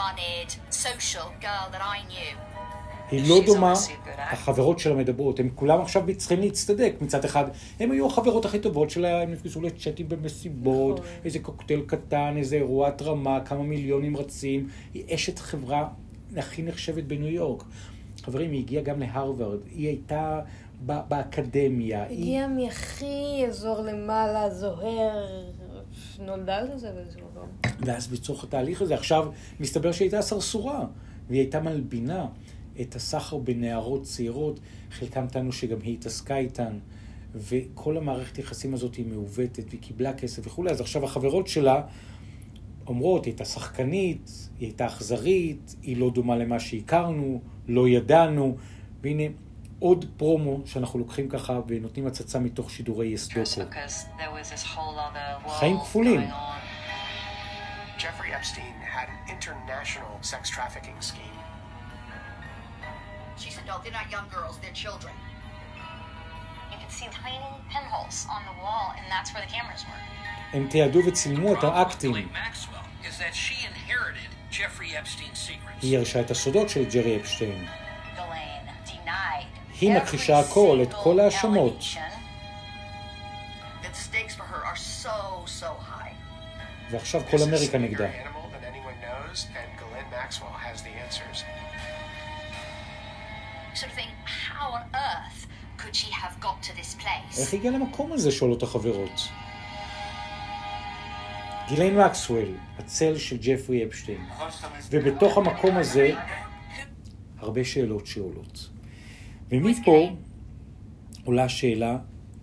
Bears 0.02 0.58
no 0.58 0.58
resemblance 0.58 0.58
to 0.58 0.62
this 0.62 0.72
moneyed 0.72 0.74
social 0.86 1.30
girl 1.42 1.66
that 1.74 1.82
I 1.82 2.12
knew. 2.12 2.38
היא 3.12 3.30
לא 3.30 3.36
דומה, 3.46 3.74
החברות 4.18 4.80
שלה 4.80 4.96
מדברות, 4.96 5.40
הם 5.40 5.50
כולם 5.56 5.82
עכשיו 5.82 6.04
צריכים 6.18 6.40
להצטדק 6.40 6.94
מצד 7.02 7.26
אחד. 7.26 7.46
הם 7.80 7.92
היו 7.92 8.08
החברות 8.08 8.46
הכי 8.46 8.60
טובות 8.60 8.90
שלה, 8.90 9.22
הם 9.22 9.32
נפגשו 9.32 9.62
לצ'אטים 9.62 10.10
במסיבות, 10.10 11.00
נכון. 11.00 11.12
איזה 11.26 11.40
קוקטייל 11.40 11.82
קטן, 11.86 12.34
איזה 12.38 12.56
אירוע 12.56 12.90
רמה, 13.02 13.40
כמה 13.46 13.64
מיליונים 13.64 14.18
רצים. 14.18 14.68
היא 14.94 15.16
אשת 15.16 15.40
חברה 15.40 15.88
הכי 16.38 16.62
נחשבת 16.64 17.04
בניו 17.04 17.28
יורק. 17.28 17.64
חברים, 18.24 18.52
היא 18.52 18.60
הגיעה 18.60 18.84
גם 18.84 19.00
להרווארד, 19.00 19.60
היא 19.72 19.88
הייתה 19.88 20.40
באקדמיה. 20.82 22.04
היא- 22.04 22.18
הגיע 22.20 22.48
מהכי 22.48 23.46
אזור 23.48 23.82
למעלה, 23.82 24.50
זוהר, 24.50 25.26
נולדה 26.26 26.62
לזה 26.62 26.92
באיזשהו 26.92 27.22
מקום. 27.32 27.50
ואז 27.80 28.08
בצורך 28.08 28.44
התהליך 28.44 28.82
הזה, 28.82 28.94
עכשיו 28.94 29.32
מסתבר 29.60 29.92
שהיא 29.92 30.06
הייתה 30.06 30.22
סרסורה, 30.22 30.86
והיא 31.28 31.42
הייתה 31.42 31.60
מלבינה 31.60 32.28
את 32.82 32.96
הסחר 32.96 33.38
בנערות 33.38 34.04
צעירות, 34.04 34.60
חלקם 34.92 35.28
טענו 35.28 35.52
שגם 35.52 35.78
היא 35.82 35.94
התעסקה 35.94 36.38
איתן, 36.38 36.80
וכל 37.36 37.98
המערכת 37.98 38.38
יחסים 38.38 38.74
הזאת 38.74 38.96
היא 38.96 39.06
מעוותת, 39.06 39.64
והיא 39.70 39.82
קיבלה 39.82 40.14
כסף 40.14 40.48
וכולי, 40.48 40.72
אז 40.72 40.82
עכשיו 40.82 41.06
החברות 41.06 41.48
שלה 41.48 41.82
אומרות, 42.88 43.26
היא 43.26 43.32
הייתה 43.32 43.46
שחקנית, 43.46 44.50
היא 44.60 44.68
הייתה 44.68 44.86
אכזרית, 44.86 45.76
היא 45.82 45.98
לא 45.98 46.10
דומה 46.10 46.36
למה 46.38 46.60
שהכרנו, 46.60 47.42
לא 47.68 47.88
ידענו, 47.88 48.56
והנה 49.02 49.24
עוד 49.82 50.06
פרומו 50.17 50.58
שאנחנו 50.65 51.00
לוקחים 51.00 51.30
ככה 51.30 51.54
ונותנים 51.67 52.08
הצצה 52.08 52.39
מתוך 52.39 52.72
שידורי 52.72 53.08
יסדוקו. 53.08 53.41
חיים 55.60 55.80
כפולים. 55.80 56.22
going 56.22 56.32
on. 56.32 56.62
Jeffrey 58.04 58.32
Epstein 58.39 58.76
had 58.98 59.08
an 59.13 59.20
international 59.36 60.13
sex 60.32 60.44
trafficking 60.56 61.00
scheme. 61.10 61.38
She's 63.41 63.58
adult. 63.63 63.80
They're 63.84 64.00
not 64.02 64.08
young 64.15 64.28
girls. 64.36 64.56
They're 64.62 64.80
children. 64.86 65.13
You 66.72 66.78
could 66.82 66.94
see 67.00 67.08
tiny 67.24 67.41
pinholes 67.74 68.17
on 68.36 68.41
the 68.50 68.56
wall, 68.63 68.88
and 68.98 69.06
that's 69.13 69.30
where 69.34 69.44
the 69.46 69.52
cameras 69.58 69.84
were. 69.89 70.02
הם 70.54 70.67
תיעדו 70.67 71.00
וצילמו 71.08 71.54
את 71.54 71.63
האקטים. 71.63 72.12
Ghislaine 72.12 72.34
Maxwell 72.34 73.08
is 73.10 73.17
that 73.24 73.34
she 73.34 73.56
inherited 73.72 74.30
Jeffrey 74.52 74.91
Epstein's 75.02 75.39
secrets. 75.48 75.82
היא 75.82 75.98
ירשה 75.98 76.22
את 76.22 76.32
הסודות 76.32 76.70
של 76.70 76.84
ג'רי 76.89 77.17
אפשטיין. 77.17 77.67
היא 79.82 79.98
מכחישה 79.98 80.39
הכל, 80.39 80.80
את 80.84 80.94
כל 81.04 81.20
ההאשמות. 81.20 81.84
ועכשיו 86.91 87.22
כל 87.32 87.38
אמריקה 87.48 87.78
נגדה. 87.78 88.10
איך 97.38 97.54
הגיע 97.54 97.72
למקום 97.72 98.12
הזה? 98.12 98.32
שואלות 98.32 98.63
החברות. 98.63 99.30
גיליין 101.67 102.00
מקסוול, 102.00 102.58
הצל 102.78 103.17
של 103.17 103.38
ג'פרי 103.38 103.86
אפשטיין. 103.86 104.26
ובתוך 104.89 105.38
המקום 105.38 105.78
הזה, 105.78 106.12
הרבה 107.38 107.63
שאלות 107.63 108.08
שעולות. 108.08 108.71
ומפה 109.52 110.10
עולה 111.26 111.44
השאלה, 111.44 111.98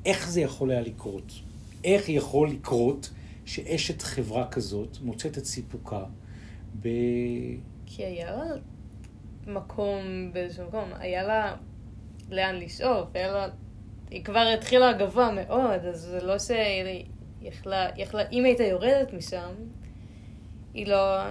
איך 0.04 0.28
זה 0.28 0.40
יכול 0.40 0.70
היה 0.70 0.80
לקרות? 0.80 1.32
איך 1.84 2.08
יכול 2.08 2.50
לקרות 2.50 3.10
שאשת 3.44 4.02
חברה 4.02 4.48
כזאת 4.48 4.98
מוצאת 5.02 5.38
את 5.38 5.44
סיפוקה 5.44 6.04
ב... 6.80 6.88
כי 7.86 8.04
היה 8.04 8.36
לה 8.36 8.44
מקום 9.46 10.30
באיזשהו 10.32 10.66
מקום, 10.66 10.90
היה 10.98 11.22
לה 11.22 11.56
לאן 12.30 12.54
לשאוף, 12.54 13.08
היה 13.14 13.32
לה... 13.32 13.48
היא 14.10 14.24
כבר 14.24 14.52
התחילה 14.54 14.92
גבוה 14.92 15.32
מאוד, 15.32 15.80
אז 15.84 16.00
זה 16.00 16.20
לא 16.24 16.38
שהיא 16.38 17.04
יכלה, 17.42 17.88
יכלה, 17.96 18.28
אם 18.32 18.44
הייתה 18.44 18.64
יורדת 18.64 19.12
משם, 19.12 19.52
היא 20.74 20.86
לא... 20.86 21.22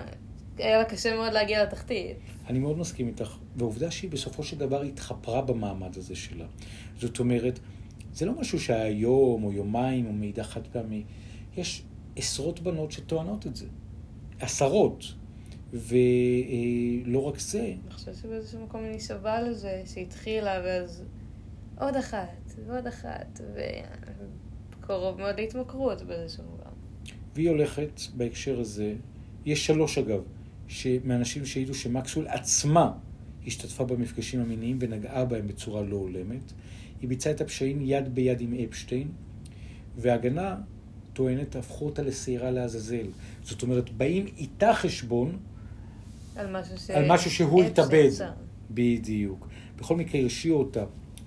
היה 0.57 0.77
לה 0.77 0.85
קשה 0.85 1.15
מאוד 1.15 1.33
להגיע 1.33 1.63
לתחתית. 1.63 2.17
אני 2.47 2.59
מאוד 2.59 2.77
מסכים 2.77 3.07
איתך, 3.07 3.37
והעובדה 3.55 3.91
שהיא 3.91 4.11
בסופו 4.11 4.43
של 4.43 4.57
דבר 4.57 4.81
התחפרה 4.81 5.41
במעמד 5.41 5.97
הזה 5.97 6.15
שלה. 6.15 6.45
זאת 6.99 7.19
אומרת, 7.19 7.59
זה 8.13 8.25
לא 8.25 8.39
משהו 8.39 8.59
שהיה 8.59 8.89
יום 8.89 9.43
או 9.43 9.53
יומיים 9.53 10.05
או 10.05 10.13
מידע 10.13 10.43
חד 10.43 10.67
פעמי. 10.67 11.03
יש 11.57 11.83
עשרות 12.15 12.59
בנות 12.59 12.91
שטוענות 12.91 13.47
את 13.47 13.55
זה. 13.55 13.65
עשרות. 14.39 15.03
ולא 15.73 17.23
רק 17.23 17.39
זה, 17.39 17.59
אני 17.83 17.91
חושבת 17.91 18.15
שבאיזשהו 18.15 18.63
מקום 18.63 18.83
היא 18.83 18.95
נשאבה 18.95 19.41
לזה, 19.41 19.83
שהתחילה, 19.85 20.61
ואז 20.63 21.03
עוד 21.79 21.95
אחת, 21.95 22.51
ועוד 22.65 22.87
אחת, 22.87 23.41
וקרוב 24.79 25.17
מאוד 25.17 25.39
להתמכרות 25.39 26.01
באיזשהו 26.01 26.43
מקום. 26.43 26.71
והיא 27.35 27.49
הולכת 27.49 28.01
בהקשר 28.15 28.59
הזה, 28.59 28.93
יש 29.45 29.65
שלוש 29.65 29.97
אגב, 29.97 30.21
מאנשים 31.03 31.45
שהעידו 31.45 31.73
שמקסוול 31.73 32.27
עצמה 32.27 32.91
השתתפה 33.47 33.83
במפגשים 33.83 34.41
המיניים 34.41 34.77
ונגעה 34.81 35.25
בהם 35.25 35.47
בצורה 35.47 35.81
לא 35.81 35.95
הולמת. 35.95 36.53
היא 37.01 37.09
ביצעה 37.09 37.33
את 37.33 37.41
הפשעים 37.41 37.79
יד 37.81 38.15
ביד 38.15 38.41
עם 38.41 38.53
אפשטיין, 38.53 39.07
וההגנה 39.97 40.55
טוענת, 41.13 41.55
הפכו 41.55 41.85
אותה 41.85 42.01
לשעירה 42.01 42.51
לעזאזל. 42.51 43.07
זאת 43.43 43.61
אומרת, 43.61 43.89
באים 43.89 44.25
איתה 44.37 44.73
חשבון 44.73 45.37
על 46.35 46.51
משהו, 46.51 46.77
ש... 46.77 46.89
על 46.89 47.05
משהו 47.07 47.31
שהוא 47.31 47.63
התאבד. 47.63 48.09
בדיוק. 48.71 49.47
בכל 49.77 49.95
מקרה, 49.95 50.21
הרשיעו 50.21 50.59
אותה. 50.59 50.83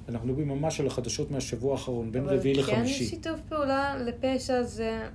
אנחנו 0.08 0.28
מדברים 0.28 0.48
ממש 0.48 0.80
על 0.80 0.86
החדשות 0.86 1.30
מהשבוע 1.30 1.72
האחרון, 1.72 2.12
בין 2.12 2.24
רביעי 2.24 2.54
אבל 2.54 2.62
כן 2.62 2.72
לחמישי. 2.72 3.04
שיתוף 3.04 3.40
פעולה 3.48 3.96
לפשע 3.98 4.62
זה, 4.62 5.08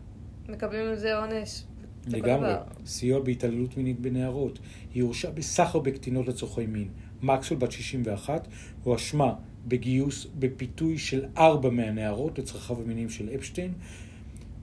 מקבלים 0.49 0.87
על 0.87 0.95
זה 0.95 1.17
עונש. 1.17 1.63
לגמרי. 2.07 2.53
סיוע 2.85 3.19
בהתעללות 3.19 3.77
מינית 3.77 3.99
בנערות. 3.99 4.59
היא 4.93 5.03
הורשעה 5.03 5.31
בסחר 5.31 5.79
בקטינות 5.79 6.27
לצורכי 6.27 6.65
מין. 6.65 6.87
מקסול 7.23 7.57
בת 7.57 7.71
61 7.71 8.47
הואשמה 8.83 9.33
בגיוס, 9.67 10.27
בפיתוי 10.39 10.97
של 10.97 11.25
ארבע 11.37 11.69
מהנערות 11.69 12.39
לצרכיו 12.39 12.81
המיניים 12.81 13.09
של 13.09 13.29
אפשטיין, 13.35 13.73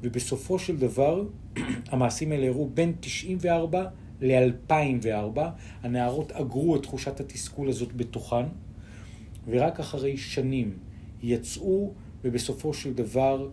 ובסופו 0.03 0.59
של 0.59 0.77
דבר 0.77 1.25
המעשים 1.91 2.33
האלה 2.33 2.45
אירעו 2.45 2.71
בין 2.75 2.93
94 3.01 3.85
ל-2004. 4.21 5.41
הנערות 5.83 6.33
אגרו 6.33 6.77
את 6.77 6.83
תחושת 6.83 7.21
התסכול 7.21 7.69
הזאת 7.69 7.93
בתוכן, 7.93 8.47
ורק 9.47 9.81
אחרי 9.81 10.17
שנים 10.17 10.79
יצאו, 11.23 11.93
ובסופו 12.25 12.75
של 12.75 12.93
דבר 12.93 13.49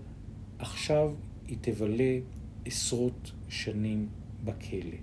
עכשיו 0.60 1.12
היא 1.48 1.58
תבלה 1.62 2.18
עשרות 2.66 3.32
שנים 3.50 4.08
בכלא. 4.44 4.98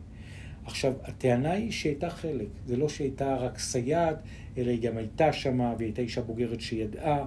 עכשיו, 0.64 0.92
הטענה 1.02 1.52
היא 1.52 1.70
שהייתה 1.70 2.10
חלק. 2.10 2.48
זה 2.66 2.76
לא 2.76 2.88
שהייתה 2.88 3.36
רק 3.36 3.58
סייעת, 3.58 4.16
אלא 4.58 4.70
היא 4.70 4.80
גם 4.80 4.96
הייתה 4.96 5.32
שמה, 5.32 5.74
והיא 5.78 5.86
הייתה 5.86 6.02
אישה 6.02 6.20
בוגרת 6.22 6.60
שידעה, 6.60 7.24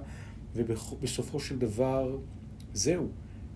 ובסופו 0.54 1.40
של 1.40 1.58
דבר, 1.58 2.18
זהו. 2.72 3.08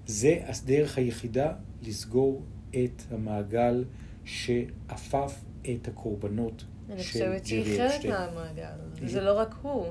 זה 0.06 0.40
הדרך 0.46 0.98
היחידה 0.98 1.52
לסגור 1.82 2.42
את 2.70 3.02
המעגל 3.10 3.84
שעפף 4.24 5.44
את 5.62 5.88
הקורבנות 5.88 6.64
אני 6.90 7.02
של 7.02 7.12
חושבת 7.12 7.46
שהיא 7.46 7.64
ג'רי 7.64 7.78
חלק 7.78 7.90
אפשטיין. 7.90 8.14
מהמעגל. 8.14 9.06
זה 9.06 9.20
לא 9.20 9.38
רק 9.38 9.54
הוא, 9.62 9.86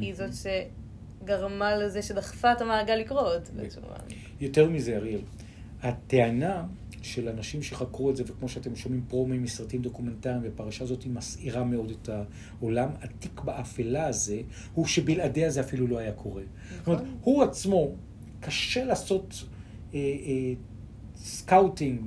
היא 0.00 0.14
זאת 0.14 0.30
שגרמה 1.22 1.76
לזה 1.76 2.02
שדחפה 2.02 2.52
את 2.52 2.60
המעגל 2.60 2.94
לקרות. 2.94 3.50
מובן. 3.54 3.96
יותר 4.40 4.70
מזה, 4.70 4.96
אריאל, 4.96 5.20
הטענה 5.82 6.66
של 7.04 7.28
אנשים 7.28 7.62
שחקרו 7.62 8.10
את 8.10 8.16
זה, 8.16 8.22
וכמו 8.26 8.48
שאתם 8.48 8.76
שומעים 8.76 9.02
פרומואים 9.08 9.42
מסרטים 9.42 9.82
דוקומנטריים, 9.82 10.42
והפרשה 10.42 10.84
הזאת 10.84 11.06
מסעירה 11.06 11.64
מאוד 11.64 11.90
את 11.90 12.08
העולם, 12.08 12.88
התיק 13.02 13.40
באפלה 13.40 14.06
הזה, 14.06 14.40
הוא 14.74 14.86
שבלעדיה 14.86 15.50
זה 15.50 15.60
אפילו 15.60 15.86
לא 15.86 15.98
היה 15.98 16.12
קורה. 16.12 16.42
זאת 16.78 16.86
אומרת, 16.86 17.02
הוא 17.20 17.42
עצמו, 17.42 17.94
קשה 18.40 18.84
לעשות 18.84 19.44
אה, 19.94 19.98
אה, 19.98 20.52
scouting 21.16 22.00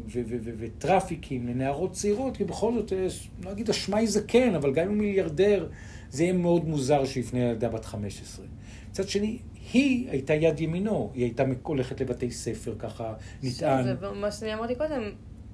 ו 0.58 0.65
trafficking 0.65 1.48
לנערות 1.48 1.92
צעירות, 1.92 2.38
כי 2.38 2.44
בכל 2.44 2.74
זאת, 2.74 2.94
אה, 2.94 3.08
לא 3.44 3.52
אגיד 3.52 3.70
אשמאי 3.70 4.06
כן, 4.28 4.56
אבל 4.56 4.74
גם 4.74 4.84
אם 4.84 4.90
הוא 4.90 4.98
מיליארדר, 4.98 5.70
זה 6.10 6.24
יהיה 6.24 6.34
מאוד 6.34 6.68
מוזר 6.68 7.06
שיפנה 7.06 7.40
לילדה 7.40 7.70
בת 7.70 7.86
15. 7.86 8.46
מצד 8.90 9.10
שני, 9.10 9.38
היא 9.74 10.10
הייתה 10.10 10.34
יד 10.34 10.60
ימינו, 10.60 11.12
היא 11.14 11.24
הייתה 11.24 11.44
הולכת 11.64 12.02
לבתי 12.02 12.32
ספר 12.32 12.76
ככה, 12.80 13.14
נטען. 13.44 13.84
זה 13.84 14.12
מה 14.12 14.32
שאני 14.32 14.54
אמרתי 14.54 14.76
קודם, 14.76 15.02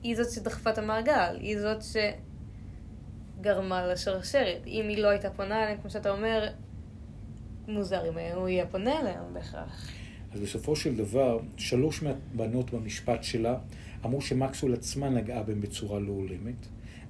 היא 0.04 0.16
זאת 0.16 0.32
שדחפה 0.32 0.70
את 0.70 0.78
המעגל, 0.78 1.38
היא 1.40 1.58
זאת 1.60 1.84
שגרמה 3.40 3.88
לשרשרת. 3.88 4.68
אם 4.68 4.86
היא 4.90 4.98
לא 4.98 5.08
הייתה 5.08 5.30
פונה 5.30 5.64
אליהם, 5.64 5.78
כמו 5.82 5.90
שאתה 5.90 6.12
אומר, 6.12 6.48
מוזר 7.68 8.10
אם 8.10 8.18
הוא 8.36 8.50
יהיה 8.50 8.66
פונה 8.66 9.00
אליהם 9.00 9.34
בהכרח. 9.34 9.90
אז 10.34 10.40
בסופו 10.40 10.76
של 10.76 10.96
דבר, 10.96 11.40
שלוש 11.58 12.04
מהבנות 12.04 12.72
במשפט 12.72 13.24
שלה 13.24 13.58
אמרו 14.06 14.22
שמקסול 14.22 14.74
עצמה 14.74 15.10
נגעה 15.10 15.44
בהם 15.44 15.62
בצורה 15.62 16.00
לא 16.00 16.12
הולמת. 16.12 16.68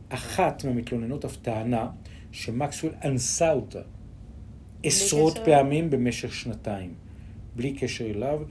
אחת 0.10 0.66
מהמתלוננות 0.66 1.26
אף 1.26 1.38
טענה 1.38 1.88
שמקסול 2.32 2.92
אנסה 3.04 3.52
אותה 3.52 3.82
עשרות 4.84 5.34
קשר? 5.34 5.46
פעמים 5.46 5.90
במשך 5.90 6.34
שנתיים, 6.34 6.94
בלי 7.56 7.74
קשר 7.74 8.06
אליו. 8.06 8.42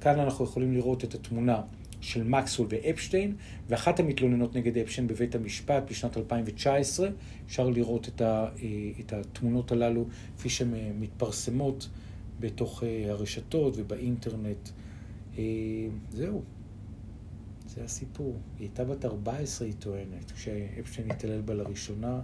כאן 0.00 0.20
אנחנו 0.20 0.44
יכולים 0.44 0.72
לראות 0.72 1.04
את 1.04 1.14
התמונה 1.14 1.60
של 2.00 2.22
מקסול 2.22 2.66
ואפשטיין, 2.70 3.34
ואחת 3.68 4.00
המתלוננות 4.00 4.56
נגד 4.56 4.78
אפשטיין 4.78 5.06
בבית 5.06 5.34
המשפט 5.34 5.82
בשנת 5.90 6.16
2019. 6.16 7.08
אפשר 7.46 7.70
לראות 7.70 8.08
את, 8.08 8.20
ה, 8.20 8.44
אה, 8.44 8.68
את 9.00 9.12
התמונות 9.12 9.72
הללו 9.72 10.06
כפי 10.38 10.48
שהן 10.48 10.74
אה, 10.74 10.90
מתפרסמות 11.00 11.88
בתוך 12.40 12.82
אה, 12.82 13.10
הרשתות 13.10 13.74
ובאינטרנט. 13.76 14.68
זהו, 16.12 16.42
זה 17.66 17.84
הסיפור. 17.84 18.36
היא 18.58 18.66
הייתה 18.66 18.84
בת 18.84 19.04
14, 19.04 19.66
היא 19.66 19.74
טוענת, 19.78 20.30
כשאפשטיין 20.30 21.10
התעלל 21.10 21.40
בה 21.40 21.54
לראשונה, 21.54 22.20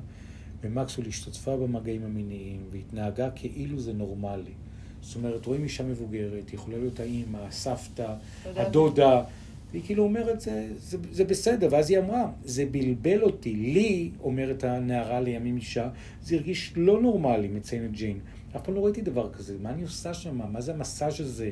ומקסול 0.65 1.07
השתתפה 1.07 1.57
במגעים 1.57 2.05
המיניים 2.05 2.61
והתנהגה 2.71 3.31
כאילו 3.31 3.81
זה 3.81 3.93
נורמלי. 3.93 4.53
זאת 5.01 5.17
אומרת, 5.17 5.47
רואים 5.47 5.63
אישה 5.63 5.85
מבוגרת, 5.85 6.53
יכולה 6.53 6.79
להיות 6.79 7.01
האימא, 7.01 7.39
הסבתא. 7.39 8.15
הדודה, 8.45 9.23
והיא 9.71 9.83
כאילו 9.85 10.03
אומרת, 10.03 10.41
זה, 10.41 10.69
זה, 10.79 10.99
זה 11.13 11.25
בסדר, 11.25 11.69
ואז 11.71 11.91
היא 11.91 11.99
אמרה, 11.99 12.31
זה 12.45 12.67
בלבל 12.71 13.23
אותי, 13.23 13.55
לי, 13.55 14.11
אומרת 14.21 14.65
הנערה 14.65 15.21
לימים 15.21 15.57
אישה, 15.57 15.89
זה 16.23 16.37
הרגיש 16.37 16.73
לא 16.77 17.03
נורמלי, 17.03 17.49
מציינת 17.49 17.93
ג'יין. 17.93 18.19
אף 18.57 18.63
פעם 18.63 18.75
לא 18.75 18.85
ראיתי 18.85 19.01
דבר 19.01 19.33
כזה, 19.33 19.57
מה 19.63 19.71
אני 19.71 19.83
עושה 19.83 20.15
שם, 20.15 20.41
מה 20.53 20.61
זה 20.61 20.75
המסאז' 20.75 21.21
הזה, 21.21 21.51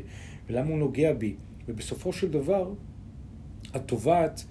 ולמה 0.48 0.70
הוא 0.70 0.78
נוגע 0.78 1.12
בי. 1.12 1.34
ובסופו 1.68 2.12
של 2.12 2.30
דבר, 2.30 2.72
התובעת 3.74 4.44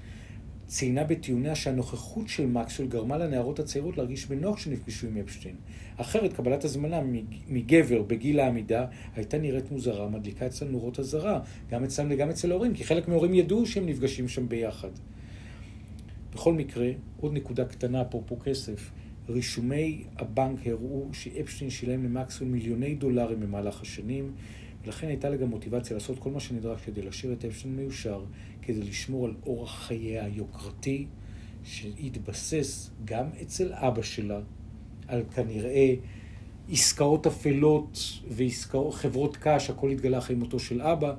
ציינה 0.72 1.04
בטיעוניה 1.04 1.56
שהנוכחות 1.56 2.30
של 2.30 2.46
מקסוול 2.46 2.88
גרמה 2.88 3.18
לנערות 3.18 3.60
הצעירות 3.60 3.98
להרגיש 3.98 4.26
בנוח 4.26 4.56
כשנפגשו 4.56 5.08
עם 5.08 5.18
אפשטיין. 5.18 5.56
אחרת, 5.98 6.34
קבלת 6.34 6.64
הזמנה 6.64 7.02
מג- 7.02 7.36
מגבר 7.48 8.02
בגיל 8.02 8.40
העמידה 8.40 8.86
הייתה 9.16 9.38
נראית 9.38 9.72
מוזרה, 9.72 10.10
מדליקה 10.10 10.46
אצל 10.46 10.66
נורות 10.66 11.00
אזהרה, 11.00 11.40
גם 11.72 11.84
אצלם 11.84 12.08
וגם 12.10 12.30
אצל 12.30 12.52
ההורים, 12.52 12.74
כי 12.74 12.84
חלק 12.84 13.08
מההורים 13.08 13.34
ידעו 13.34 13.66
שהם 13.66 13.86
נפגשים 13.86 14.28
שם 14.28 14.50
ביחד. 14.50 14.90
בכל 16.34 16.54
מקרה, 16.54 16.90
עוד 17.20 17.34
נקודה 17.34 17.66
קטנה, 17.66 18.02
אפרופו 18.02 18.40
כסף, 18.40 18.92
רישומי 19.30 20.04
הבנק 20.18 20.68
הראו 20.68 21.10
שאפשטיין 21.14 21.70
שילם 21.70 22.04
למקסוול 22.04 22.50
מיליוני 22.50 22.96
דולרים 22.96 23.40
במהלך 23.40 23.82
השנים, 23.82 24.32
ולכן 24.86 25.08
הייתה 25.08 25.30
לה 25.30 25.38
גם 25.38 25.48
מוטיבציה 25.48 25.94
לעשות 25.94 26.20
כל 26.20 26.32
מה 26.32 26.40
שנדרש 26.40 26.82
כדי 26.82 27.02
להשאיר 27.02 27.34
את 27.34 27.46
אפשטיין 27.46 27.76
מיושר, 27.76 28.26
כדי 28.62 28.82
לשמור 28.82 29.26
על 29.26 29.34
אורח 29.46 29.88
חייה 29.88 30.26
היוקרתי, 30.26 31.08
שהתבסס 31.64 32.90
גם 33.06 33.26
אצל 33.42 33.74
אבא 33.74 34.02
שלה, 34.02 34.40
על 35.08 35.24
כנראה 35.36 35.94
עסקאות 36.70 37.28
אפלות 37.28 37.98
וחברות 38.30 39.38
קש, 39.38 39.70
הכל 39.70 39.90
התגלה 39.90 40.18
אחרי 40.18 40.36
מותו 40.36 40.60
של 40.60 40.82
אבא, 40.82 41.14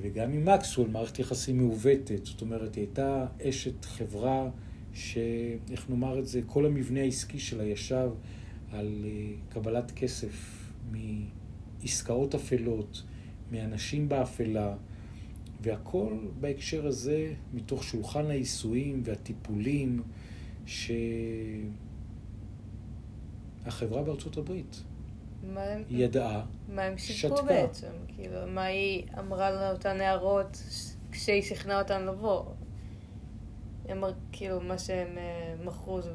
וגם 0.00 0.32
עם 0.32 0.44
מקסוול, 0.44 0.88
מערכת 0.88 1.18
יחסים 1.18 1.58
מעוותת. 1.58 2.26
זאת 2.26 2.40
אומרת, 2.40 2.74
היא 2.74 2.84
הייתה 2.84 3.26
אשת 3.48 3.84
חברה 3.84 4.48
ש... 4.94 5.18
איך 5.70 5.90
נאמר 5.90 6.18
את 6.18 6.26
זה? 6.26 6.40
כל 6.46 6.66
המבנה 6.66 7.00
העסקי 7.00 7.38
שלה 7.38 7.64
ישב 7.64 8.10
על 8.72 9.04
אה, 9.04 9.32
קבלת 9.48 9.90
כסף 9.90 10.62
מעסקאות 11.82 12.34
אפלות, 12.34 13.02
מאנשים 13.52 14.08
באפלה, 14.08 14.74
והכל 15.60 16.18
בהקשר 16.40 16.86
הזה, 16.86 17.32
מתוך 17.54 17.84
שולחן 17.84 18.30
העיסויים 18.30 19.02
והטיפולים 19.04 20.02
שהחברה 20.66 21.72
בארצות 24.02 24.36
הברית 24.36 24.82
מה 25.54 25.60
ידעה, 25.90 26.44
מה 26.68 26.82
הם 26.82 26.98
שיווקו 26.98 27.36
שתקה. 27.42 27.52
בעצם? 27.54 27.86
כאילו, 28.08 28.46
מה 28.46 28.64
היא 28.64 29.02
אמרה 29.18 29.50
לאותן 29.50 29.96
נערות 29.98 30.58
ש- 30.70 30.92
כשהיא 31.12 31.42
שכנעה 31.42 31.82
אותן 31.82 32.06
לבוא? 32.06 32.44
הם 33.88 34.00
כאילו, 34.32 34.60
מה 34.60 34.78
שהם 34.78 35.18
אה, 35.18 35.54
מכרו 35.64 36.02
זה 36.02 36.10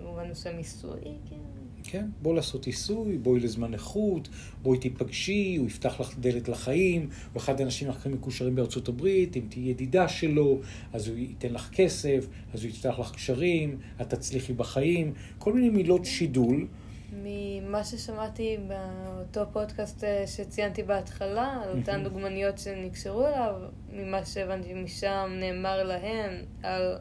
במובן 0.00 0.30
מסוים 0.30 0.56
מיסוי, 0.56 1.00
כאילו. 1.00 1.42
כן, 1.84 2.06
בואי 2.22 2.36
לעשות 2.36 2.66
עיסוי, 2.66 3.18
בואי 3.18 3.40
לזמן 3.40 3.74
איכות, 3.74 4.28
בואי 4.62 4.78
תיפגשי, 4.78 5.56
הוא 5.56 5.66
יפתח 5.66 6.00
לך 6.00 6.18
דלת 6.18 6.48
לחיים, 6.48 7.08
הוא 7.32 7.40
אחד 7.40 7.60
האנשים 7.60 7.90
הכי 7.90 8.08
מקושרים 8.08 8.54
בארצות 8.54 8.88
הברית, 8.88 9.36
אם 9.36 9.42
תהיי 9.48 9.70
ידידה 9.70 10.08
שלו, 10.08 10.60
אז 10.92 11.08
הוא 11.08 11.16
ייתן 11.16 11.52
לך 11.52 11.70
כסף, 11.72 12.26
אז 12.54 12.62
הוא 12.64 12.70
יפתח 12.70 12.98
לך 12.98 13.12
קשרים, 13.12 13.78
את 14.00 14.14
תצליחי 14.14 14.52
בחיים, 14.52 15.12
כל 15.38 15.52
מיני 15.52 15.68
מילות 15.68 16.04
שידול. 16.04 16.66
ממה 17.12 17.84
ששמעתי 17.84 18.56
באותו 18.68 19.52
פודקאסט 19.52 20.04
אה, 20.04 20.26
שציינתי 20.26 20.82
בהתחלה, 20.82 21.62
על 21.62 21.78
אותן 21.78 22.04
דוגמניות 22.04 22.58
שנקשרו 22.58 23.26
אליו, 23.26 23.54
ממה 23.92 24.24
שהבנתי 24.24 24.74
משם 24.74 25.30
נאמר 25.40 25.82
להן 25.82 26.44
על 26.62 26.98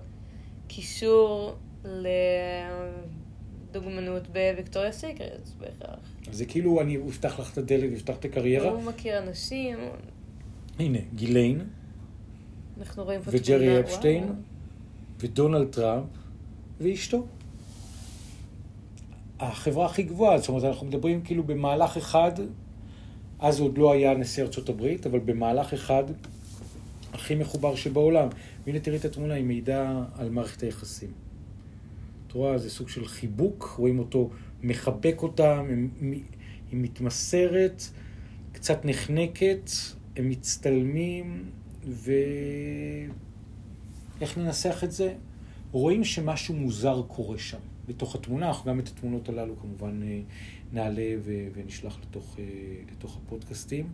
קישור 0.68 1.56
לדוגמנות 3.78 4.28
בוויקטוריה 4.28 4.92
סיקרטס 4.92 5.56
בהכרח. 5.60 6.00
זה 6.32 6.46
כאילו, 6.46 6.82
אני, 6.82 6.96
הוא 6.96 7.10
יפתח 7.10 7.40
לך 7.40 7.54
את 7.54 7.58
הדלת 7.58 7.90
ויפתח 7.92 8.16
את 8.16 8.26
הקריירה. 8.26 8.70
הוא 8.72 8.84
מכיר 8.84 9.18
אנשים, 9.18 9.78
הנה, 10.80 11.00
גיליין, 11.16 11.62
אנחנו 12.80 13.04
רואים 13.04 13.22
פה 13.22 13.32
וג'רי 13.34 13.80
אפשטיין, 13.80 14.24
וואו. 14.24 14.36
ודונלד 15.20 15.68
טראמפ, 15.72 16.06
ואשתו. 16.82 17.26
החברה 19.40 19.86
הכי 19.86 20.04
גבוהה, 20.04 20.38
זאת 20.38 20.50
אומרת, 20.50 20.63
אנחנו 20.63 20.88
מדברים 20.88 21.22
כאילו 21.22 21.44
במהלך 21.44 21.98
אחד, 21.98 22.32
אז 23.40 23.60
עוד 23.60 23.78
לא 23.78 23.92
היה 23.92 24.13
נשיא 24.13 24.44
ארצות 24.44 24.70
הברית, 24.70 25.06
אבל 25.06 25.20
במהלך 25.20 25.74
אחד, 25.74 26.04
הכי 27.13 27.36
מחובר 27.36 27.76
שבעולם. 27.76 28.28
והנה 28.66 28.80
תראי 28.80 28.98
את 28.98 29.06
התמונה, 29.06 29.34
היא 29.34 29.46
מעידה 29.46 30.04
על 30.18 30.30
מערכת 30.30 30.62
היחסים. 30.62 31.27
את 32.28 32.32
רואה, 32.32 32.58
זה 32.58 32.70
סוג 32.70 32.90
של 32.90 33.06
חיבוק, 33.06 33.76
רואים 33.78 34.00
אותו 34.00 34.30
מחבק 34.63 35.16
אותם, 35.24 35.66
הם- 35.70 35.90
היא 36.72 36.80
מתמסרת, 36.80 37.84
קצת 38.52 38.86
נחנקת, 38.86 39.70
הם 40.16 40.30
מצטלמים, 40.30 41.46
ו... 41.88 42.12
איך 44.22 44.38
ננסח 44.38 44.84
את 44.84 44.92
זה? 44.92 45.13
רואים 45.72 46.04
שמשהו 46.04 46.56
מוזר 46.56 47.02
קורה 47.08 47.38
שם, 47.38 47.58
בתוך 47.88 48.16
התמונה. 48.16 48.48
אנחנו 48.48 48.72
גם 48.72 48.80
את 48.80 48.88
התמונות 48.88 49.30
הללו 49.30 49.60
כמובן 49.60 50.04
אה, 50.04 50.20
נעלה 50.74 51.16
ו- 51.24 51.48
ונשלח 51.54 52.00
לתוך, 52.02 52.36
אה, 52.40 52.44
לתוך 52.92 53.18
הפודקאסטים. 53.18 53.90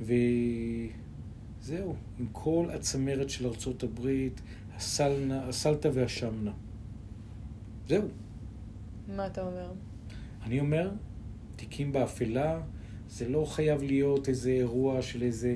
וזהו, 0.00 1.94
עם 2.20 2.26
כל 2.32 2.66
הצמרת 2.74 3.30
של 3.30 3.46
ארצות 3.46 3.82
הברית, 3.82 4.40
הסלנה, 4.76 5.48
הסלטה 5.48 5.88
והשמנה. 5.94 6.52
זהו. 7.88 8.02
מה 9.16 9.26
אתה 9.26 9.42
אומר? 9.42 9.72
אני 10.46 10.60
אומר, 10.60 10.90
תיקים 11.56 11.92
באפלה, 11.92 12.60
זה 13.08 13.28
לא 13.28 13.44
חייב 13.44 13.82
להיות 13.82 14.28
איזה 14.28 14.50
אירוע 14.50 15.02
של 15.02 15.22
איזה 15.22 15.54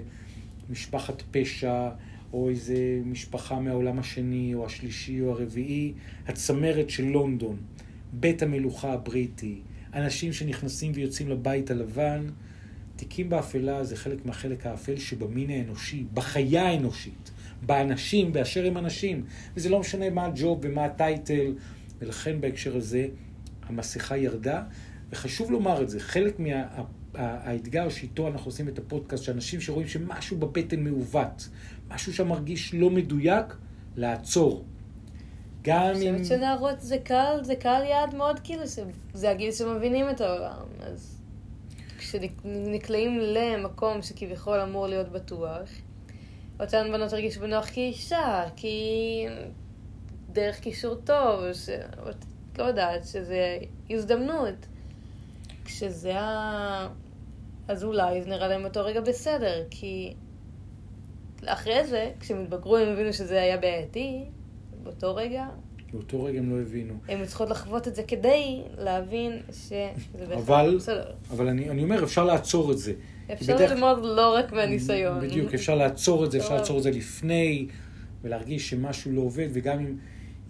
משפחת 0.71 1.23
פשע, 1.31 1.91
או 2.33 2.49
איזה 2.49 3.01
משפחה 3.05 3.61
מהעולם 3.61 3.99
השני, 3.99 4.55
או 4.55 4.67
השלישי, 4.67 5.21
או 5.21 5.31
הרביעי. 5.31 5.93
הצמרת 6.27 6.91
של 6.91 7.05
לונדון, 7.05 7.57
בית 8.13 8.43
המלוכה 8.43 8.93
הבריטי, 8.93 9.61
אנשים 9.95 10.33
שנכנסים 10.33 10.93
ויוצאים 10.95 11.29
לבית 11.29 11.71
הלבן. 11.71 12.27
תיקים 12.97 13.29
באפלה 13.29 13.85
זה 13.85 13.97
חלק 13.97 14.27
מהחלק 14.27 14.67
האפל 14.67 14.97
שבמין 14.97 15.51
האנושי, 15.51 16.05
בחיה 16.15 16.69
האנושית, 16.69 17.31
באנשים, 17.67 18.33
באשר 18.33 18.67
הם 18.67 18.79
אנשים. 18.79 19.25
וזה 19.55 19.69
לא 19.69 19.81
משנה 19.81 20.11
מה 20.11 20.27
הג'וב 20.27 20.59
ומה 20.63 20.85
הטייטל, 20.85 21.55
ולכן 21.99 22.41
בהקשר 22.41 22.77
הזה 22.77 23.07
המסכה 23.63 24.17
ירדה. 24.17 24.63
וחשוב 25.11 25.51
לומר 25.51 25.83
את 25.83 25.91
זה, 25.91 26.01
חלק 26.01 26.39
מהאתגר 27.15 27.89
שאיתו 27.89 28.29
אנחנו 28.29 28.49
עושים 28.49 28.69
את 28.69 28.79
הפודקאסט, 28.79 29.25
שאנשים 29.25 29.61
שרואים 29.61 29.89
שמשהו 29.89 30.37
בבטן 30.37 30.81
מעוות, 30.81 31.49
משהו 31.89 32.13
שם 32.13 32.29
מרגיש 32.29 32.75
לא 32.75 32.91
מדויק, 32.91 33.57
לעצור. 33.97 34.65
גם 35.63 35.83
אני 35.97 36.11
אם... 36.11 36.19
חושבת 36.19 36.39
שנערות 36.39 36.81
זה 36.81 36.99
קהל, 36.99 37.45
זה 37.45 37.57
קהל 37.57 37.85
יעד 37.85 38.15
מאוד 38.15 38.41
כאילו, 38.41 38.63
זה 39.15 39.31
הגיל 39.31 39.53
שמבינים 39.53 40.11
את 40.11 40.21
העולם, 40.21 40.67
אז 40.81 41.21
כשנקלעים 41.99 43.19
למקום 43.21 44.03
שכביכול 44.03 44.61
אמור 44.61 44.87
להיות 44.87 45.13
בטוח, 45.13 45.69
אותן 46.61 46.93
בנות 46.93 47.13
הרגישו 47.13 47.41
בנוח 47.41 47.69
כאישה, 47.73 48.45
כי 48.57 48.77
דרך 50.39 50.61
קישור 50.61 50.95
טוב, 50.95 51.41
ש... 51.53 51.69
לא 52.59 52.65
יודעת, 52.65 53.07
שזה 53.07 53.59
הזדמנות. 53.91 54.67
כשזה 55.65 56.21
ה... 56.21 56.89
אז 57.69 57.85
אולי 57.85 58.23
זה 58.23 58.31
נראה 58.31 58.49
להם 58.49 58.63
באותו 58.63 58.85
רגע 58.85 59.01
בסדר, 59.01 59.65
כי 59.71 60.15
אחרי 61.47 61.87
זה, 61.87 62.11
כשהם 62.21 62.43
התבגרו 62.43 62.77
הם 62.77 62.89
הבינו 62.93 63.13
שזה 63.13 63.43
היה 63.43 63.57
בעייתי, 63.57 64.25
באותו 64.83 65.15
רגע 65.15 65.47
באותו 65.93 66.25
רגע 66.25 66.39
הם 66.39 66.51
לא 66.57 66.61
הבינו. 66.63 66.95
הן 67.09 67.25
צריכות 67.27 67.51
לחוות 67.51 67.89
את 67.89 67.95
זה 67.95 68.03
כדי 68.03 68.63
להבין 68.79 69.33
שזה 69.53 69.89
בהחלט 70.19 70.39
אבל, 70.39 70.75
בסדר. 70.77 71.11
אבל 71.31 71.49
אני, 71.49 71.71
אני 71.71 71.83
אומר, 71.83 72.05
אפשר 72.05 72.25
לעצור 72.25 72.73
את 72.73 72.79
זה. 72.79 72.93
אפשר 73.33 73.55
בדרך- 73.57 73.71
ללמוד 73.71 73.99
לא 74.05 74.35
רק 74.35 74.53
מהניסיון. 74.53 75.21
בדיוק, 75.21 75.55
אפשר 75.55 75.75
לעצור 75.75 76.25
את 76.25 76.31
זה, 76.31 76.39
אפשר. 76.39 76.55
לעצור 76.57 76.79
את 76.79 76.83
זה 76.83 76.91
לפני, 76.91 77.67
ולהרגיש 78.23 78.71
שמשהו 78.71 79.13
לא 79.13 79.21
עובד, 79.21 79.49
וגם 79.53 79.79
אם 79.79 79.97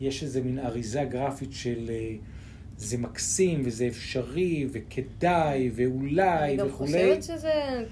יש 0.01 0.23
איזה 0.23 0.41
מין 0.41 0.59
אריזה 0.59 1.05
גרפית 1.05 1.53
של 1.53 1.87
אה, 1.91 2.15
זה 2.77 2.99
מקסים, 2.99 3.63
וזה 3.65 3.87
אפשרי, 3.87 4.67
וכדאי, 4.73 5.71
ואולי, 5.75 6.45
אני 6.45 6.57
גם 6.57 6.67
וכולי. 6.67 6.91
חושבת 6.91 7.23
שזה, 7.23 7.85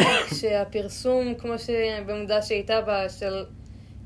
כשהפרסום, 0.30 1.34
כמו 1.34 1.52
שבמודע 1.58 2.42
שהייתה 2.42 2.80
בה, 2.80 3.08
של 3.08 3.44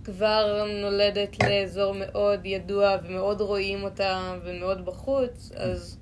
כבר 0.05 0.65
נולדת 0.83 1.43
לאזור 1.45 1.95
מאוד 1.95 2.41
ידוע 2.47 2.97
ומאוד 3.05 3.41
רואים 3.41 3.83
אותה 3.83 4.35
ומאוד 4.45 4.85
בחוץ, 4.85 5.53
אז 5.55 5.99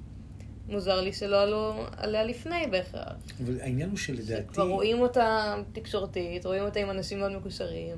מוזר 0.68 1.01
לי 1.01 1.12
שלא 1.12 1.42
עלו 1.42 1.74
עליה 1.97 2.24
לפני 2.24 2.66
בהכרח. 2.70 3.12
אבל 3.45 3.61
העניין 3.61 3.90
הוא 3.90 3.99
שלדעתי... 3.99 4.49
כבר 4.49 4.68
רואים 4.68 5.01
אותה 5.01 5.55
תקשורתית, 5.72 6.47
רואים 6.47 6.64
אותה 6.64 6.80
עם 6.80 6.90
אנשים 6.90 7.18
מאוד 7.18 7.32
מקושרים. 7.32 7.97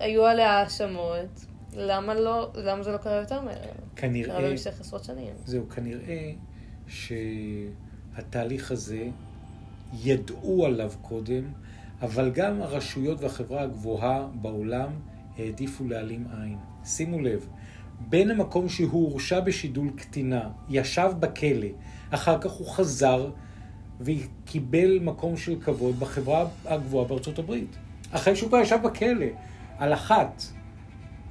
היו 0.00 0.26
עליה 0.26 0.50
האשמות. 0.50 1.46
למה 1.76 2.14
לא, 2.14 2.50
למה 2.54 2.82
זה 2.82 2.92
לא 2.92 2.96
קרה 2.96 3.16
יותר 3.16 3.42
מהר? 3.42 3.54
כנראה... 3.96 4.38
קרה 4.40 4.50
במשך 4.50 4.80
עשרות 4.80 5.04
שנים. 5.04 5.34
זהו, 5.44 5.68
כנראה 5.68 6.32
שהתהליך 8.16 8.70
הזה, 8.70 9.08
ידעו 9.92 10.66
עליו 10.66 10.92
קודם, 11.02 11.42
אבל 12.02 12.30
גם 12.30 12.62
הרשויות 12.62 13.20
והחברה 13.20 13.62
הגבוהה 13.62 14.26
בעולם 14.34 14.90
העדיפו 15.38 15.84
להעלים 15.84 16.26
עין. 16.40 16.58
שימו 16.84 17.20
לב, 17.20 17.48
בין 18.00 18.30
המקום 18.30 18.68
שהוא 18.68 19.10
הורשע 19.10 19.40
בשידול 19.40 19.90
קטינה, 19.96 20.50
ישב 20.68 21.10
בכלא, 21.20 21.68
אחר 22.10 22.38
כך 22.40 22.50
הוא 22.50 22.68
חזר 22.68 23.30
וקיבל 24.00 24.98
מקום 24.98 25.36
של 25.36 25.60
כבוד 25.60 26.00
בחברה 26.00 26.46
הגבוהה 26.64 27.08
בארצות 27.08 27.38
הברית. 27.38 27.76
אחרי 28.10 28.36
שהוא 28.36 28.48
כבר 28.48 28.58
ישב 28.58 28.78
בכלא, 28.84 29.26
על 29.78 29.92
אחת. 29.92 30.42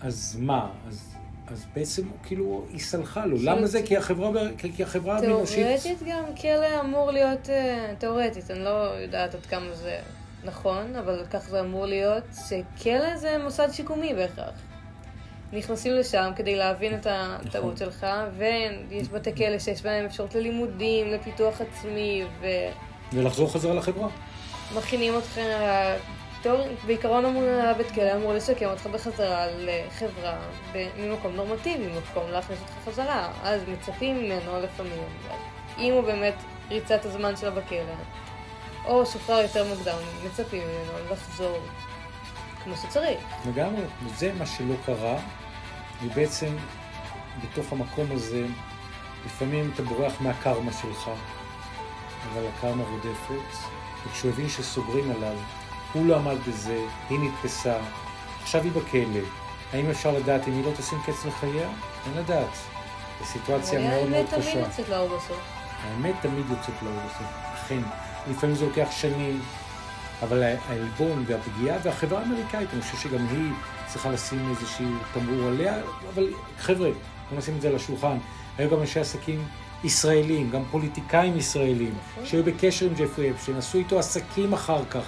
אז 0.06 0.38
מה? 0.40 0.70
אז, 0.88 1.16
אז 1.48 1.66
בעצם 1.76 2.04
כאילו 2.24 2.66
היא 2.72 2.80
סלחה 2.80 3.26
לו. 3.26 3.38
למה 3.42 3.68
זה? 3.68 3.82
כי 3.84 3.98
החברה, 3.98 4.30
כי 4.76 4.84
החברה 4.84 5.16
האנושית... 5.16 5.66
תאורטית 5.66 6.08
גם 6.08 6.24
כלא 6.42 6.80
אמור 6.82 7.12
להיות, 7.12 7.50
אה, 7.50 7.94
תאורטית, 7.98 8.52
אני 8.52 8.60
לא 8.60 8.70
יודעת 8.70 9.36
עד 9.36 9.46
כמה 9.46 9.74
זה 9.74 10.00
נכון, 10.44 10.96
אבל 10.96 11.26
כך 11.32 11.50
זה 11.50 11.60
אמור 11.60 11.86
להיות, 11.86 12.24
שכלא 12.48 13.18
זה 13.18 13.38
מוסד 13.44 13.68
שיקומי 13.72 14.14
בהכרח. 14.14 14.62
נכנסים 15.54 15.94
לשם 15.94 16.32
כדי 16.36 16.56
להבין 16.56 16.96
את 16.96 17.08
הטעות 17.10 17.78
שלך, 17.78 18.08
ויש 18.38 19.10
בתי 19.10 19.36
כלא 19.36 19.60
שיש 19.60 19.82
בהם 19.82 20.06
אפשרות 20.06 20.36
ללימודים, 20.36 21.12
לפיתוח 21.12 21.62
עצמי, 21.62 22.24
ו... 22.42 22.46
ולחזור 23.14 23.54
חזרה 23.54 23.74
לחברה. 23.74 24.08
מכינים 24.76 25.18
אתכם, 25.18 25.60
תיאור- 26.46 26.68
בעיקרון 26.86 27.26
אמור- 27.26 27.44
הבית 27.44 27.92
כלא 27.92 28.14
אמור 28.16 28.34
לשקם 28.34 28.66
אותך 28.66 28.88
בחזרה 28.88 29.46
לחברה 29.58 30.38
ממקום 30.98 31.36
נורמטיבי, 31.36 31.88
ממקום 31.88 32.32
להכניס 32.32 32.60
אותך 32.62 32.74
חזרה. 32.86 33.32
אז 33.44 33.62
מצפים 33.68 34.18
ממנו 34.24 34.62
לפעמים, 34.62 35.04
אם 35.78 35.94
הוא 35.94 36.02
באמת 36.02 36.34
ריצה 36.70 36.96
את 36.96 37.06
הזמן 37.06 37.36
שלו 37.36 37.52
בכלא, 37.52 37.80
או 38.86 39.06
שוחרר 39.06 39.40
יותר 39.40 39.66
מוקדם, 39.76 39.98
מצפים 40.26 40.62
ממנו 40.62 41.12
לחזור 41.12 41.58
כמו 42.64 42.74
שצריך. 42.78 43.20
לגמרי, 43.48 43.82
וזה 44.06 44.32
מה 44.40 44.46
שלא 44.46 44.76
קרה, 44.86 45.18
ובעצם 46.04 46.56
בתוך 47.44 47.72
המקום 47.72 48.06
הזה, 48.12 48.46
לפעמים 49.26 49.72
אתה 49.74 49.84
בורח 49.84 50.22
מהקרמה 50.22 50.72
שלך, 50.82 51.10
אבל 52.34 52.46
הקרמה 52.48 52.84
רודפת, 52.84 53.58
וכשהוא 54.08 54.32
הבין 54.32 54.50
שסוגרים 54.50 55.12
עליו, 55.12 55.36
הוא 55.96 56.06
לא 56.06 56.16
עמד 56.16 56.38
בזה, 56.48 56.86
היא 57.10 57.20
נתפסה, 57.20 57.76
עכשיו 58.44 58.64
היא 58.64 58.72
בכלא. 58.72 59.26
האם 59.74 59.90
אפשר 59.90 60.12
לדעת 60.12 60.48
אם 60.48 60.54
היא 60.54 60.66
לא 60.66 60.72
תשים 60.78 60.98
קץ 61.06 61.26
לחייה? 61.26 61.70
אין 62.06 62.18
לדעת. 62.18 62.58
זו 63.20 63.26
סיטואציה 63.26 63.80
מאוד 63.80 64.10
מאוד 64.10 64.14
האמת 64.14 64.30
תמיד 64.30 64.42
קשה. 64.46 64.60
יוצאת 64.60 64.90
לאור 64.90 65.08
בסוף. 65.08 65.40
האמת 65.84 66.16
תמיד 66.22 66.46
יוצאת 66.50 66.84
לאור 66.84 66.96
בסוף, 67.06 67.28
אכן. 67.54 67.80
לפעמים 68.32 68.56
זה 68.56 68.66
לוקח 68.66 68.88
שנים, 68.92 69.42
אבל 70.24 70.44
העלבון 70.44 71.24
והפגיעה, 71.28 71.78
והחברה 71.84 72.20
האמריקאית, 72.20 72.70
אני 72.74 72.82
חושב 72.82 72.98
שגם 72.98 73.28
היא 73.28 73.52
צריכה 73.88 74.12
לשים 74.12 74.50
איזשהו 74.50 74.86
תמרור 75.14 75.48
עליה, 75.48 75.76
אבל 76.14 76.34
חבר'ה, 76.60 76.90
בוא 77.30 77.38
נשים 77.38 77.56
את 77.56 77.62
זה 77.62 77.68
על 77.68 77.76
השולחן. 77.76 78.18
היו 78.58 78.70
גם 78.70 78.82
אנשי 78.82 79.00
עסקים 79.00 79.48
ישראלים, 79.84 80.50
גם 80.50 80.62
פוליטיקאים 80.72 81.38
ישראלים, 81.38 81.94
שהיו 82.24 82.44
בקשר 82.44 82.86
עם 82.86 82.94
ג'פרי 82.94 83.32
אפשטיין, 83.32 83.58
עשו 83.58 83.78
איתו 83.78 84.00
עסקים 84.00 84.54
אחר 84.54 84.86
כך. 84.90 85.04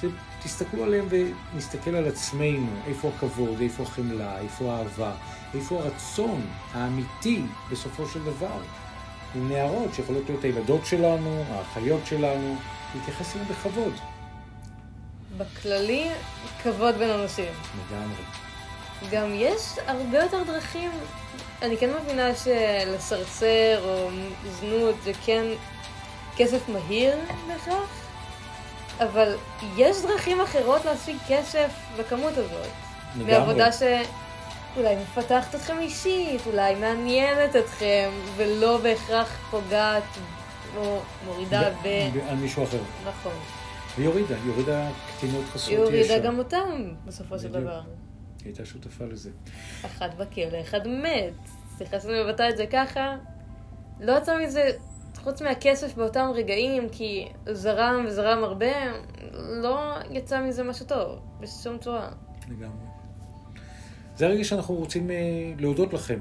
זה, 0.00 0.08
תסתכלו 0.42 0.84
עליהם 0.84 1.06
ונסתכל 1.54 1.94
על 1.94 2.08
עצמנו, 2.08 2.68
איפה 2.86 3.10
הכבוד, 3.16 3.60
איפה 3.60 3.82
החמלה, 3.82 4.38
איפה 4.38 4.72
האהבה, 4.72 5.12
איפה 5.54 5.78
הרצון 5.78 6.46
האמיתי 6.72 7.42
בסופו 7.70 8.06
של 8.06 8.24
דבר. 8.24 8.60
עם 9.34 9.48
נערות 9.48 9.94
שיכולות 9.94 10.22
להיות 10.28 10.44
הילדות 10.44 10.86
שלנו, 10.86 11.44
האחיות 11.48 12.06
שלנו, 12.06 12.56
להתייחס 12.94 13.34
אליהן 13.34 13.48
בכבוד. 13.48 13.92
בכללי, 15.36 16.10
כבוד 16.62 16.94
בין 16.94 17.10
אנשים. 17.10 17.52
לגמרי. 17.88 18.22
גם 19.10 19.30
יש 19.34 19.62
הרבה 19.86 20.18
יותר 20.18 20.42
דרכים, 20.42 20.90
אני 21.62 21.76
כן 21.76 21.90
מבינה 22.02 22.34
שלסרסר 22.34 23.80
או 23.84 24.08
זנות 24.60 24.94
זה 25.04 25.12
כן 25.24 25.44
כסף 26.36 26.68
מהיר 26.68 27.16
בהכרח, 27.48 27.99
אבל 29.00 29.36
יש 29.76 29.96
דרכים 30.02 30.40
אחרות 30.40 30.84
להשיג 30.84 31.16
כסף 31.28 31.70
בכמות 31.98 32.32
הזאת. 32.36 32.66
לגמרי. 33.16 33.32
בעבודה 33.32 33.72
שאולי 33.72 34.96
מפתחת 34.96 35.54
אתכם 35.54 35.78
אישית, 35.78 36.40
אולי 36.46 36.74
מעניינת 36.74 37.56
אתכם, 37.56 38.10
ולא 38.36 38.78
בהכרח 38.78 39.48
פוגעת 39.50 40.02
או 40.76 41.00
מורידה 41.24 41.70
ב... 41.70 41.86
ב- 42.14 42.28
על 42.28 42.36
מישהו 42.36 42.64
אחר. 42.64 42.78
נכון. 43.06 43.32
והיא 43.96 44.08
הורידה, 44.08 44.34
היא 44.44 44.52
הורידה 44.52 44.88
קטינות 45.16 45.44
חסרות 45.52 45.68
היא 45.88 46.00
ישע. 46.00 46.12
הורידה 46.12 46.28
גם 46.28 46.38
אותם 46.38 46.94
בסופו 47.04 47.38
של. 47.38 47.48
דבר. 47.52 47.80
היא 47.80 47.84
הייתה 48.44 48.64
שותפה 48.64 49.04
לזה. 49.04 49.30
אחד 49.86 50.08
בכלא, 50.18 50.60
אחד 50.60 50.88
מת. 50.88 51.50
סליחה 51.76 52.00
שאני 52.00 52.22
מבטא 52.24 52.48
את 52.48 52.56
זה 52.56 52.64
ככה. 52.66 53.16
לא 54.00 54.12
יצא 54.18 54.38
מזה, 54.38 54.70
חוץ 55.24 55.42
מהכסף 55.42 55.94
באותם 55.94 56.30
רגעים, 56.34 56.88
כי 56.92 57.28
זרם 57.52 58.04
וזרם 58.06 58.44
הרבה, 58.44 58.72
לא 59.32 59.94
יצא 60.10 60.40
מזה 60.42 60.62
משהו 60.62 60.86
טוב, 60.86 61.18
בשום 61.40 61.78
צורה. 61.78 62.08
לגמרי. 62.48 62.86
זה 64.16 64.26
הרגע 64.26 64.44
שאנחנו 64.44 64.74
רוצים 64.74 65.10
אה, 65.10 65.16
להודות 65.58 65.92
לכם. 65.92 66.18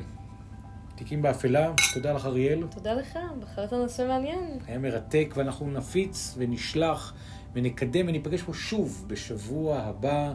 תיקים 0.95 1.21
באפלה, 1.21 1.71
תודה 1.93 2.13
לך 2.13 2.25
אריאל. 2.25 2.63
תודה 2.71 2.93
לך, 2.93 3.19
בחרת 3.39 3.73
נושא 3.73 4.05
מעניין. 4.07 4.59
היה 4.67 4.77
מרתק, 4.77 5.33
ואנחנו 5.37 5.71
נפיץ 5.71 6.35
ונשלח 6.37 7.13
ונקדם 7.53 8.07
וניפגש 8.07 8.41
פה 8.41 8.53
שוב 8.53 9.05
בשבוע 9.07 9.77
הבא. 9.77 10.33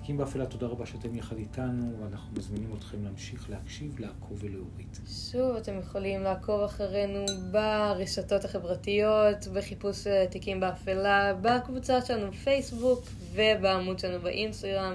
תיקים 0.00 0.16
באפלה, 0.16 0.46
תודה 0.46 0.66
רבה 0.66 0.86
שאתם 0.86 1.16
יחד 1.16 1.36
איתנו, 1.36 1.92
ואנחנו 2.00 2.36
מזמינים 2.36 2.74
אתכם 2.78 3.04
להמשיך 3.04 3.50
להקשיב, 3.50 4.00
לעקוב 4.00 4.38
ולהוריד. 4.44 4.98
שוב, 5.30 5.56
אתם 5.56 5.78
יכולים 5.78 6.22
לעקוב 6.22 6.60
אחרינו 6.60 7.24
ברשתות 7.50 8.44
החברתיות, 8.44 9.46
בחיפוש 9.54 10.06
אה, 10.06 10.26
תיקים 10.30 10.60
באפלה, 10.60 11.34
בקבוצה 11.34 12.00
שלנו 12.00 12.30
בפייסבוק 12.30 13.04
ובעמוד 13.34 13.98
שלנו 13.98 14.20
באינסטגרם. 14.20 14.94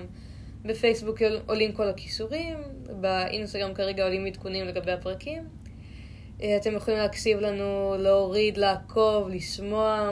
בפייסבוק 0.64 1.22
עולים 1.46 1.72
כל 1.72 1.88
הקישורים, 1.88 2.58
באינסטגרם 3.02 3.74
כרגע 3.74 4.04
עולים 4.04 4.26
עדכונים 4.26 4.66
לגבי 4.66 4.92
הפרקים. 4.92 5.44
אה, 6.42 6.58
אתם 6.58 6.76
יכולים 6.76 7.00
להקשיב 7.00 7.40
לנו, 7.40 7.96
להוריד, 8.00 8.58
לעקוב, 8.58 9.30
לשמוע, 9.30 10.10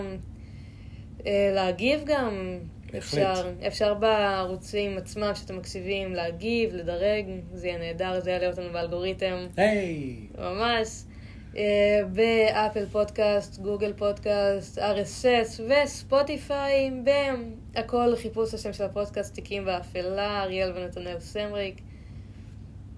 אה, 1.25 1.51
להגיב 1.55 2.01
גם. 2.05 2.59
בהחלט. 2.93 3.19
אפשר, 3.19 3.51
אפשר 3.67 3.93
בערוצים 3.93 4.97
עצמם 4.97 5.31
שאתם 5.35 5.57
מקשיבים 5.57 6.13
להגיב, 6.13 6.73
לדרג, 6.73 7.25
זה 7.53 7.67
יהיה 7.67 7.79
נהדר, 7.79 8.19
זה 8.19 8.31
יעלה 8.31 8.47
אותנו 8.47 8.73
באלגוריתם. 8.73 9.47
היי! 9.57 10.27
ממש. 10.37 11.03
אה, 11.57 12.01
ב 12.13 12.25
Apple 12.25 12.85
Podcast, 12.85 13.59
Google 13.59 13.93
Podcast, 13.93 14.77
RSS 14.77 15.61
ו 15.69 15.83
Spotify, 15.83 16.91
בהכל 17.03 18.15
חיפוש 18.15 18.53
השם 18.53 18.73
של 18.73 18.83
הפודקאסט, 18.83 19.33
תיקים 19.33 19.65
באפלה, 19.65 20.43
אריאל 20.43 20.71
ונתנאל 20.75 21.19
סמריק. 21.19 21.81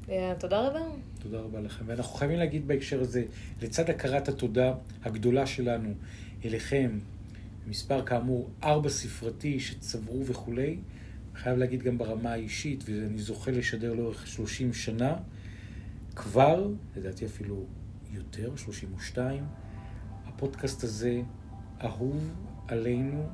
אה, 0.09 0.33
תודה 0.39 0.67
רבה. 0.67 0.79
תודה 1.21 1.39
רבה 1.39 1.59
לכם. 1.59 1.85
ואנחנו 1.87 2.13
חייבים 2.17 2.39
להגיד 2.39 2.67
בהקשר 2.67 3.01
הזה, 3.01 3.23
לצד 3.61 3.89
הכרת 3.89 4.27
התודה 4.27 4.73
הגדולה 5.03 5.45
שלנו 5.45 5.89
אליכם, 6.45 6.99
מספר 7.67 8.05
כאמור 8.05 8.49
ארבע 8.63 8.89
ספרתי 8.89 9.59
שצברו 9.59 10.25
וכולי, 10.25 10.79
חייב 11.35 11.57
להגיד 11.57 11.83
גם 11.83 11.97
ברמה 11.97 12.31
האישית, 12.31 12.83
ואני 12.85 13.17
זוכה 13.17 13.51
לשדר 13.51 13.93
לאורך 13.93 14.27
30 14.27 14.73
שנה, 14.73 15.15
כבר, 16.15 16.71
לדעתי 16.95 17.25
אפילו 17.25 17.65
יותר, 18.11 18.55
32, 18.55 19.43
הפודקאסט 20.25 20.83
הזה 20.83 21.21
אהוב 21.83 22.33
עלינו 22.67 23.29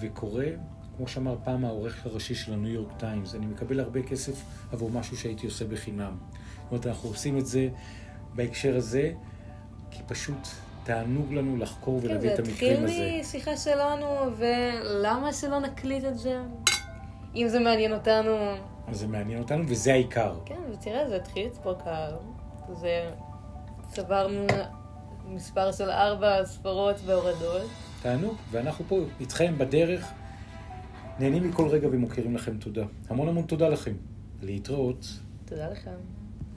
וקורא, 0.00 0.44
כמו 0.96 1.08
שאמר 1.08 1.36
פעם 1.44 1.64
העורך 1.64 2.06
הראשי 2.06 2.34
של 2.34 2.52
הניו 2.52 2.72
יורק 2.72 2.98
טיימס, 2.98 3.34
אני 3.34 3.46
מקבל 3.46 3.80
הרבה 3.80 4.02
כסף 4.02 4.44
עבור 4.72 4.90
משהו 4.90 5.16
שהייתי 5.16 5.46
עושה 5.46 5.66
בחינם. 5.66 6.16
זאת 6.62 6.70
אומרת, 6.70 6.86
אנחנו 6.86 7.08
עושים 7.08 7.38
את 7.38 7.46
זה 7.46 7.68
בהקשר 8.34 8.76
הזה, 8.76 9.12
כי 9.90 10.02
פשוט 10.06 10.48
תענוג 10.88 11.32
לנו 11.32 11.56
לחקור 11.56 12.00
כן, 12.00 12.06
ולהביא 12.06 12.28
זה 12.28 12.34
את 12.34 12.38
המקרים 12.38 12.84
הזה. 12.84 12.92
התחיל 12.92 13.20
משיחה 13.20 13.56
שלנו, 13.56 14.06
ולמה 14.36 15.32
שלא 15.32 15.60
נקליט 15.60 16.04
את 16.04 16.18
זה? 16.18 16.40
אם 17.36 17.48
זה 17.48 17.60
מעניין 17.60 17.92
אותנו. 17.92 18.36
אז 18.88 18.98
זה 18.98 19.06
מעניין 19.06 19.38
אותנו, 19.38 19.64
וזה 19.68 19.92
העיקר. 19.92 20.34
כן, 20.44 20.60
ותראה, 20.72 21.08
זה 21.08 21.16
התחיל 21.16 21.46
לצפור 21.46 21.74
קהל. 21.84 22.12
זה... 22.74 23.10
צברנו 23.88 24.46
מספר 25.28 25.72
של 25.72 25.90
ארבע 25.90 26.44
ספרות 26.44 26.96
והורדות. 27.06 27.70
תענו, 28.02 28.34
ואנחנו 28.50 28.84
פה 28.88 28.98
איתכם 29.20 29.58
בדרך, 29.58 30.12
נהנים 31.18 31.48
מכל 31.48 31.68
רגע 31.68 31.88
ומוקירים 31.92 32.34
לכם 32.34 32.58
תודה. 32.58 32.84
המון 33.08 33.28
המון 33.28 33.44
תודה 33.44 33.68
לכם. 33.68 33.94
להתראות. 34.42 35.06
תודה 35.44 35.70
לכם. 35.70 36.17